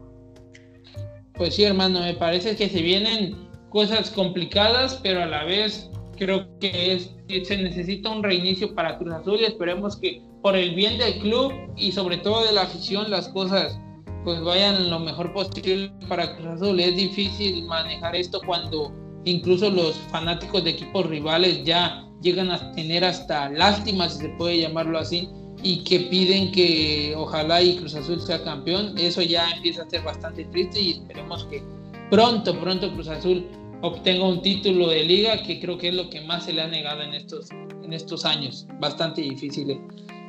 Pues 1.36 1.56
sí, 1.56 1.64
hermano, 1.64 2.02
me 2.02 2.16
parece 2.16 2.56
que 2.56 2.68
se 2.68 2.82
vienen 2.82 3.48
cosas 3.70 4.10
complicadas, 4.10 5.00
pero 5.04 5.22
a 5.22 5.28
la 5.28 5.44
vez 5.44 5.90
Creo 6.18 6.48
que 6.60 6.94
es, 6.94 7.12
se 7.48 7.58
necesita 7.58 8.10
un 8.10 8.24
reinicio 8.24 8.74
para 8.74 8.98
Cruz 8.98 9.14
Azul 9.14 9.40
y 9.42 9.46
esperemos 9.46 9.98
que 9.98 10.22
por 10.42 10.56
el 10.56 10.74
bien 10.74 10.98
del 10.98 11.20
club 11.20 11.52
y 11.76 11.92
sobre 11.92 12.18
todo 12.18 12.46
de 12.46 12.54
la 12.54 12.64
afición 12.64 13.10
las 13.12 13.28
cosas 13.30 13.78
pues 14.26 14.42
vayan 14.44 14.90
lo 14.90 15.00
mejor 15.00 15.32
posible 15.32 15.92
para 16.10 16.36
Cruz 16.36 16.48
Azul. 16.48 16.80
Es 16.80 16.96
difícil 16.98 17.64
manejar 17.66 18.16
esto 18.16 18.42
cuando 18.46 18.92
incluso 19.24 19.70
los 19.70 19.96
fanáticos 20.12 20.64
de 20.64 20.72
equipos 20.72 21.06
rivales 21.06 21.64
ya 21.64 22.04
llegan 22.22 22.52
a 22.52 22.72
tener 22.74 23.06
hasta 23.06 23.50
lástima, 23.50 24.10
si 24.10 24.20
se 24.20 24.30
puede 24.30 24.60
llamarlo 24.60 24.98
así, 24.98 25.30
y 25.64 25.84
que 25.84 26.02
piden 26.02 26.52
que 26.52 27.14
ojalá 27.16 27.62
y 27.62 27.78
Cruz 27.78 27.96
Azul 27.96 28.20
sea 28.20 28.44
campeón. 28.44 28.98
Eso 28.98 29.22
ya 29.22 29.50
empieza 29.52 29.84
a 29.84 29.90
ser 29.90 30.02
bastante 30.04 30.44
triste 30.46 30.82
y 30.82 30.92
esperemos 30.92 31.46
que 31.46 31.64
pronto, 32.10 32.60
pronto 32.60 32.92
Cruz 32.94 33.08
Azul 33.08 33.46
obtenga 33.82 34.26
un 34.26 34.42
título 34.42 34.90
de 34.90 35.04
liga, 35.04 35.44
que 35.44 35.60
creo 35.60 35.78
que 35.78 35.90
es 35.90 35.94
lo 35.94 36.10
que 36.10 36.22
más 36.22 36.46
se 36.46 36.54
le 36.54 36.64
ha 36.64 36.68
negado 36.68 37.04
en 37.04 37.14
estos, 37.14 37.50
en 37.84 37.94
estos 37.94 38.26
años, 38.26 38.68
bastante 38.80 39.22
difíciles. 39.22 39.78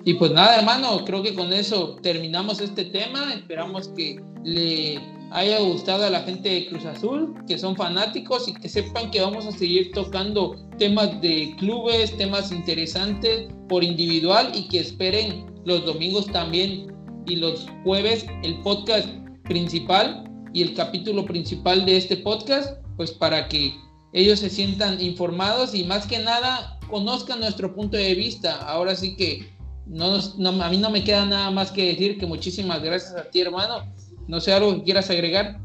Y 0.06 0.14
pues 0.14 0.30
nada, 0.30 0.60
hermano, 0.60 1.04
creo 1.04 1.20
que 1.20 1.34
con 1.34 1.52
eso 1.52 1.96
terminamos 2.00 2.60
este 2.60 2.84
tema. 2.84 3.34
Esperamos 3.34 3.88
que 3.88 4.22
le 4.44 5.00
haya 5.32 5.58
gustado 5.58 6.06
a 6.06 6.10
la 6.10 6.20
gente 6.20 6.48
de 6.48 6.68
Cruz 6.68 6.84
Azul, 6.84 7.34
que 7.48 7.58
son 7.58 7.74
fanáticos 7.74 8.46
y 8.46 8.54
que 8.54 8.68
sepan 8.68 9.10
que 9.10 9.20
vamos 9.20 9.46
a 9.46 9.50
seguir 9.50 9.90
tocando 9.90 10.54
temas 10.78 11.20
de 11.20 11.56
clubes, 11.58 12.16
temas 12.16 12.52
interesantes 12.52 13.52
por 13.68 13.82
individual 13.82 14.52
y 14.54 14.68
que 14.68 14.78
esperen 14.78 15.44
los 15.64 15.84
domingos 15.84 16.26
también 16.26 16.86
y 17.26 17.34
los 17.34 17.66
jueves 17.82 18.26
el 18.44 18.60
podcast 18.60 19.08
principal 19.42 20.30
y 20.54 20.62
el 20.62 20.74
capítulo 20.74 21.26
principal 21.26 21.84
de 21.84 21.96
este 21.96 22.16
podcast 22.18 22.80
pues 22.96 23.10
para 23.10 23.48
que 23.48 23.74
ellos 24.12 24.38
se 24.38 24.50
sientan 24.50 25.00
informados 25.00 25.74
y 25.74 25.82
más 25.82 26.06
que 26.06 26.20
nada 26.20 26.78
conozcan 26.88 27.40
nuestro 27.40 27.74
punto 27.74 27.96
de 27.96 28.14
vista. 28.14 28.54
Ahora 28.68 28.94
sí 28.94 29.16
que 29.16 29.55
no, 29.86 30.14
a 30.62 30.68
mí 30.68 30.78
no 30.78 30.90
me 30.90 31.04
queda 31.04 31.24
nada 31.24 31.50
más 31.50 31.70
que 31.70 31.88
decir 31.88 32.18
que 32.18 32.26
muchísimas 32.26 32.82
gracias 32.82 33.14
a 33.14 33.30
ti, 33.30 33.40
hermano. 33.40 33.92
No 34.26 34.40
sé, 34.40 34.52
algo 34.52 34.74
que 34.76 34.82
quieras 34.82 35.08
agregar. 35.10 35.60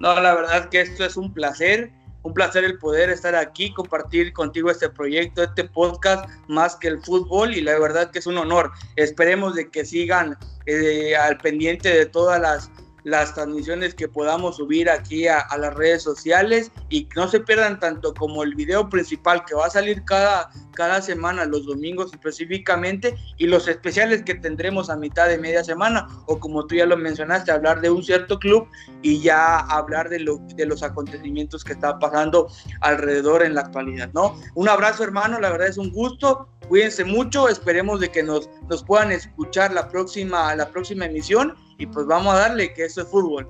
No, 0.00 0.20
la 0.20 0.34
verdad 0.34 0.68
que 0.68 0.80
esto 0.80 1.04
es 1.04 1.16
un 1.16 1.32
placer, 1.32 1.92
un 2.22 2.34
placer 2.34 2.64
el 2.64 2.78
poder 2.78 3.10
estar 3.10 3.34
aquí, 3.34 3.72
compartir 3.72 4.32
contigo 4.32 4.70
este 4.70 4.88
proyecto, 4.88 5.42
este 5.42 5.64
podcast, 5.64 6.28
más 6.48 6.76
que 6.76 6.88
el 6.88 7.00
fútbol, 7.00 7.54
y 7.54 7.60
la 7.60 7.78
verdad 7.78 8.10
que 8.10 8.18
es 8.18 8.26
un 8.26 8.38
honor. 8.38 8.72
Esperemos 8.96 9.54
de 9.54 9.70
que 9.70 9.84
sigan 9.84 10.36
eh, 10.66 11.16
al 11.16 11.38
pendiente 11.38 11.88
de 11.88 12.06
todas 12.06 12.40
las 12.40 12.70
las 13.08 13.34
transmisiones 13.34 13.94
que 13.94 14.06
podamos 14.06 14.56
subir 14.56 14.90
aquí 14.90 15.26
a, 15.26 15.46
las 15.58 15.74
redes 15.74 16.02
sociales 16.02 16.70
y 16.90 17.08
no 17.16 17.26
se 17.26 17.40
pierdan 17.40 17.80
tanto 17.80 18.12
como 18.14 18.42
el 18.42 18.54
video 18.54 18.88
principal 18.88 19.44
que 19.44 19.54
va 19.54 19.66
a 19.66 19.70
salir 19.70 20.04
cada, 20.04 20.50
cada 20.74 21.00
semana, 21.00 21.46
los 21.46 21.64
domingos 21.66 22.12
específicamente, 22.12 23.16
y 23.38 23.46
los 23.46 23.66
especiales 23.66 24.22
que 24.22 24.34
tendremos 24.34 24.90
a 24.90 24.96
mitad 24.96 25.28
de 25.28 25.38
media 25.38 25.64
semana, 25.64 26.06
o 26.26 26.38
como 26.38 26.66
tú 26.66 26.74
ya 26.74 26.86
lo 26.86 26.96
mencionaste, 26.96 27.50
hablar 27.50 27.80
de 27.80 27.90
un 27.90 28.04
cierto 28.04 28.38
club 28.38 28.68
y 29.02 29.20
ya 29.20 29.58
hablar 29.58 30.10
de, 30.10 30.20
lo, 30.20 30.38
de 30.54 30.66
los 30.66 30.82
acontecimientos 30.82 31.64
que 31.64 31.72
está 31.72 31.98
pasando 31.98 32.48
alrededor 32.82 33.42
en 33.42 33.54
la 33.54 33.62
actualidad, 33.62 34.10
¿no? 34.12 34.38
Un 34.54 34.68
abrazo 34.68 35.02
hermano, 35.02 35.40
la 35.40 35.50
verdad 35.50 35.68
es 35.68 35.78
un 35.78 35.90
gusto, 35.90 36.48
cuídense 36.68 37.04
mucho, 37.04 37.48
esperemos 37.48 38.00
de 38.00 38.10
que 38.10 38.22
nos, 38.22 38.50
nos 38.68 38.84
puedan 38.84 39.12
escuchar 39.12 39.72
la 39.72 39.88
próxima, 39.88 40.54
la 40.54 40.68
próxima 40.68 41.06
emisión 41.06 41.54
y 41.78 41.86
pues 41.86 42.06
vamos 42.06 42.34
a 42.34 42.38
darle 42.38 42.74
que 42.74 42.84
eso 42.84 43.02
es 43.02 43.08
fútbol. 43.08 43.48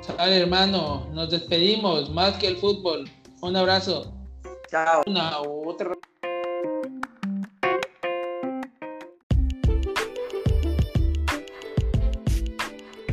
Sale 0.00 0.40
hermano, 0.40 1.06
nos 1.12 1.30
despedimos, 1.30 2.10
más 2.10 2.36
que 2.38 2.48
el 2.48 2.56
fútbol. 2.56 3.08
Un 3.42 3.54
abrazo. 3.54 4.12
Chao. 4.70 5.02
Una 5.06 5.40
otra. 5.40 5.94